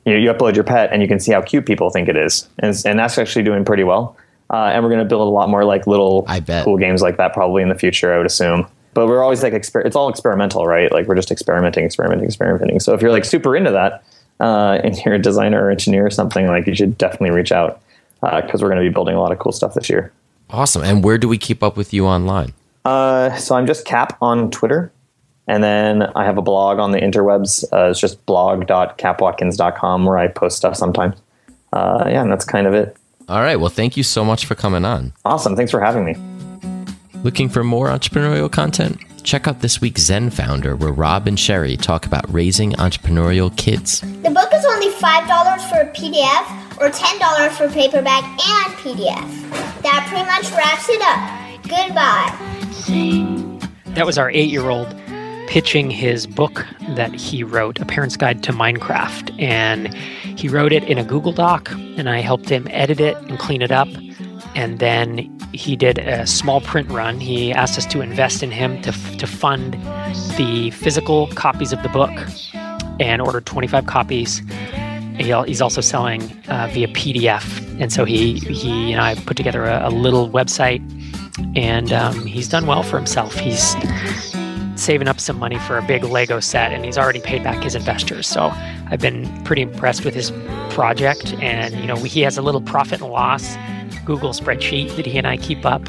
you, 0.04 0.12
know, 0.12 0.18
you 0.18 0.32
upload 0.32 0.54
your 0.54 0.64
pet 0.64 0.92
and 0.92 1.00
you 1.00 1.08
can 1.08 1.20
see 1.20 1.32
how 1.32 1.40
cute 1.40 1.64
people 1.64 1.90
think 1.90 2.08
it 2.08 2.16
is, 2.16 2.48
and, 2.58 2.74
and 2.84 2.98
that's 2.98 3.18
actually 3.18 3.44
doing 3.44 3.64
pretty 3.64 3.84
well. 3.84 4.16
Uh, 4.50 4.70
and 4.74 4.84
we're 4.84 4.90
going 4.90 5.02
to 5.02 5.08
build 5.08 5.22
a 5.22 5.30
lot 5.30 5.48
more 5.48 5.64
like 5.64 5.86
little 5.86 6.26
cool 6.64 6.76
games 6.76 7.00
like 7.00 7.16
that 7.16 7.32
probably 7.32 7.62
in 7.62 7.70
the 7.70 7.74
future. 7.74 8.12
I 8.12 8.18
would 8.18 8.26
assume. 8.26 8.66
But 8.94 9.06
we're 9.06 9.22
always 9.22 9.42
like 9.42 9.54
exper- 9.54 9.86
it's 9.86 9.96
all 9.96 10.10
experimental, 10.10 10.66
right? 10.66 10.92
Like 10.92 11.06
we're 11.06 11.14
just 11.14 11.30
experimenting, 11.30 11.84
experimenting, 11.84 12.26
experimenting. 12.26 12.78
So 12.78 12.92
if 12.92 13.00
you're 13.00 13.10
like 13.10 13.24
super 13.24 13.56
into 13.56 13.70
that 13.70 14.04
uh, 14.40 14.78
and 14.84 14.96
you're 15.04 15.14
a 15.14 15.18
designer 15.18 15.64
or 15.64 15.70
engineer 15.70 16.04
or 16.04 16.10
something, 16.10 16.46
like 16.46 16.66
you 16.66 16.74
should 16.74 16.98
definitely 16.98 17.30
reach 17.30 17.52
out 17.52 17.80
because 18.20 18.62
we're 18.62 18.68
going 18.68 18.82
to 18.82 18.88
be 18.88 18.92
building 18.92 19.16
a 19.16 19.20
lot 19.20 19.32
of 19.32 19.38
cool 19.38 19.52
stuff 19.52 19.74
this 19.74 19.88
year. 19.88 20.12
Awesome. 20.52 20.82
And 20.82 21.02
where 21.02 21.18
do 21.18 21.28
we 21.28 21.38
keep 21.38 21.62
up 21.62 21.76
with 21.76 21.92
you 21.92 22.06
online? 22.06 22.52
Uh, 22.84 23.34
so 23.36 23.54
I'm 23.54 23.66
just 23.66 23.84
Cap 23.84 24.18
on 24.20 24.50
Twitter. 24.50 24.92
And 25.48 25.64
then 25.64 26.02
I 26.14 26.24
have 26.24 26.38
a 26.38 26.42
blog 26.42 26.78
on 26.78 26.92
the 26.92 26.98
interwebs. 26.98 27.64
Uh, 27.72 27.90
it's 27.90 28.00
just 28.00 28.24
blog.capwatkins.com 28.26 30.04
where 30.04 30.18
I 30.18 30.28
post 30.28 30.56
stuff 30.56 30.76
sometimes. 30.76 31.16
Uh, 31.72 32.04
yeah, 32.06 32.22
and 32.22 32.30
that's 32.30 32.44
kind 32.44 32.66
of 32.66 32.74
it. 32.74 32.96
All 33.28 33.40
right. 33.40 33.56
Well, 33.56 33.70
thank 33.70 33.96
you 33.96 34.02
so 34.02 34.24
much 34.24 34.46
for 34.46 34.54
coming 34.54 34.84
on. 34.84 35.12
Awesome. 35.24 35.56
Thanks 35.56 35.70
for 35.70 35.80
having 35.80 36.04
me. 36.04 36.14
Looking 37.22 37.48
for 37.48 37.64
more 37.64 37.88
entrepreneurial 37.88 38.50
content? 38.50 38.98
Check 39.22 39.46
out 39.46 39.60
this 39.60 39.80
week's 39.80 40.02
Zen 40.02 40.30
Founder, 40.30 40.74
where 40.74 40.92
Rob 40.92 41.28
and 41.28 41.38
Sherry 41.38 41.76
talk 41.76 42.04
about 42.06 42.32
raising 42.32 42.72
entrepreneurial 42.72 43.56
kids. 43.56 44.00
The 44.00 44.30
book 44.30 44.48
is 44.52 44.64
only 44.64 44.90
$5 44.90 45.68
for 45.70 45.80
a 45.80 45.92
PDF 45.92 46.80
or 46.80 46.90
$10 46.90 47.50
for 47.52 47.68
paperback 47.68 48.24
and 48.24 48.74
PDF. 48.74 49.61
That 49.82 50.06
pretty 50.08 50.24
much 50.24 50.50
wraps 50.56 50.88
it 50.88 51.02
up. 51.02 51.42
Goodbye. 51.64 52.52
That 53.94 54.06
was 54.06 54.16
our 54.16 54.30
eight 54.30 54.50
year 54.50 54.70
old 54.70 54.94
pitching 55.48 55.90
his 55.90 56.26
book 56.26 56.66
that 56.96 57.14
he 57.14 57.44
wrote, 57.44 57.78
A 57.80 57.84
Parent's 57.84 58.16
Guide 58.16 58.42
to 58.44 58.52
Minecraft. 58.52 59.38
And 59.40 59.92
he 59.94 60.48
wrote 60.48 60.72
it 60.72 60.84
in 60.84 60.98
a 60.98 61.04
Google 61.04 61.32
Doc, 61.32 61.70
and 61.72 62.08
I 62.08 62.20
helped 62.20 62.48
him 62.48 62.66
edit 62.70 63.00
it 63.00 63.16
and 63.28 63.38
clean 63.38 63.60
it 63.60 63.70
up. 63.70 63.88
And 64.54 64.78
then 64.78 65.30
he 65.52 65.76
did 65.76 65.98
a 65.98 66.26
small 66.26 66.60
print 66.60 66.88
run. 66.90 67.20
He 67.20 67.52
asked 67.52 67.76
us 67.76 67.86
to 67.86 68.00
invest 68.00 68.42
in 68.42 68.50
him 68.50 68.80
to, 68.82 68.92
to 69.18 69.26
fund 69.26 69.74
the 70.36 70.70
physical 70.70 71.26
copies 71.28 71.72
of 71.72 71.82
the 71.82 71.88
book 71.90 72.12
and 72.98 73.20
ordered 73.20 73.46
25 73.46 73.86
copies. 73.86 74.42
He, 75.22 75.32
he's 75.46 75.60
also 75.60 75.80
selling 75.80 76.22
uh, 76.48 76.68
via 76.72 76.88
PDF. 76.88 77.80
And 77.80 77.92
so 77.92 78.04
he, 78.04 78.38
he 78.38 78.92
and 78.92 79.00
I 79.00 79.14
put 79.14 79.36
together 79.36 79.64
a, 79.64 79.88
a 79.88 79.90
little 79.90 80.28
website, 80.28 80.82
and 81.56 81.92
um, 81.92 82.26
he's 82.26 82.48
done 82.48 82.66
well 82.66 82.82
for 82.82 82.96
himself. 82.96 83.34
He's 83.34 83.76
saving 84.74 85.08
up 85.08 85.20
some 85.20 85.38
money 85.38 85.58
for 85.60 85.78
a 85.78 85.82
big 85.82 86.02
Lego 86.04 86.40
set, 86.40 86.72
and 86.72 86.84
he's 86.84 86.98
already 86.98 87.20
paid 87.20 87.42
back 87.44 87.62
his 87.62 87.74
investors. 87.74 88.26
So 88.26 88.52
I've 88.90 89.00
been 89.00 89.26
pretty 89.44 89.62
impressed 89.62 90.04
with 90.04 90.14
his 90.14 90.30
project. 90.70 91.34
And 91.34 91.74
you 91.76 91.86
know, 91.86 91.96
he 91.96 92.20
has 92.22 92.36
a 92.36 92.42
little 92.42 92.60
profit 92.60 93.00
and 93.00 93.10
loss 93.10 93.56
Google 94.04 94.30
spreadsheet 94.30 94.96
that 94.96 95.06
he 95.06 95.16
and 95.18 95.26
I 95.26 95.36
keep 95.36 95.64
up, 95.64 95.82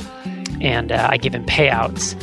and 0.62 0.92
uh, 0.92 1.08
I 1.10 1.18
give 1.18 1.34
him 1.34 1.46
payouts 1.46 2.14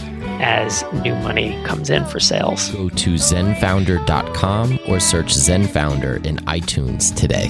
as 0.40 0.85
new 0.92 1.14
money 1.16 1.62
comes 1.64 1.90
in 1.90 2.05
for 2.07 2.18
sales. 2.18 2.70
Go 2.70 2.88
to 2.88 3.14
zenfounder.com 3.14 4.79
or 4.88 4.98
search 4.98 5.33
Zen 5.33 5.66
Founder 5.68 6.16
in 6.16 6.37
iTunes 6.38 7.14
today. 7.14 7.48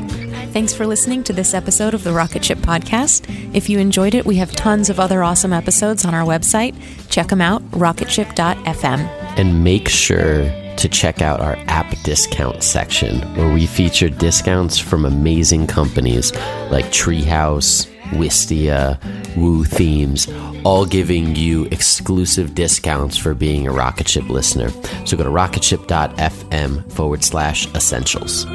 Thanks 0.52 0.74
for 0.74 0.86
listening 0.86 1.22
to 1.24 1.32
this 1.32 1.54
episode 1.54 1.94
of 1.94 2.04
the 2.04 2.12
Rocket 2.12 2.44
Ship 2.44 2.58
Podcast. 2.58 3.24
If 3.54 3.70
you 3.70 3.78
enjoyed 3.78 4.14
it, 4.14 4.26
we 4.26 4.36
have 4.36 4.52
tons 4.52 4.90
of 4.90 4.98
other 4.98 5.22
awesome 5.22 5.52
episodes 5.52 6.04
on 6.04 6.14
our 6.14 6.24
website. 6.24 6.74
Check 7.08 7.28
them 7.28 7.40
out, 7.40 7.62
rocketship.fm. 7.70 8.98
And 9.38 9.62
make 9.62 9.88
sure 9.88 10.50
to 10.76 10.88
check 10.88 11.20
out 11.20 11.40
our 11.40 11.56
app 11.68 11.94
discount 12.02 12.62
section 12.62 13.20
where 13.36 13.52
we 13.52 13.66
feature 13.66 14.08
discounts 14.08 14.78
from 14.78 15.04
amazing 15.04 15.66
companies 15.66 16.34
like 16.70 16.86
Treehouse, 16.86 17.86
Wistia, 18.10 18.98
Woo 19.36 19.64
Themes, 19.64 20.28
all 20.64 20.84
giving 20.84 21.34
you 21.36 21.64
exclusive 21.66 22.54
discounts 22.54 23.16
for 23.16 23.34
being 23.34 23.66
a 23.66 23.72
Rocket 23.72 24.08
Ship 24.08 24.28
listener. 24.28 24.70
So 25.06 25.16
go 25.16 25.24
to 25.24 25.30
rocketship.fm 25.30 26.92
forward 26.92 27.24
slash 27.24 27.66
essentials. 27.74 28.46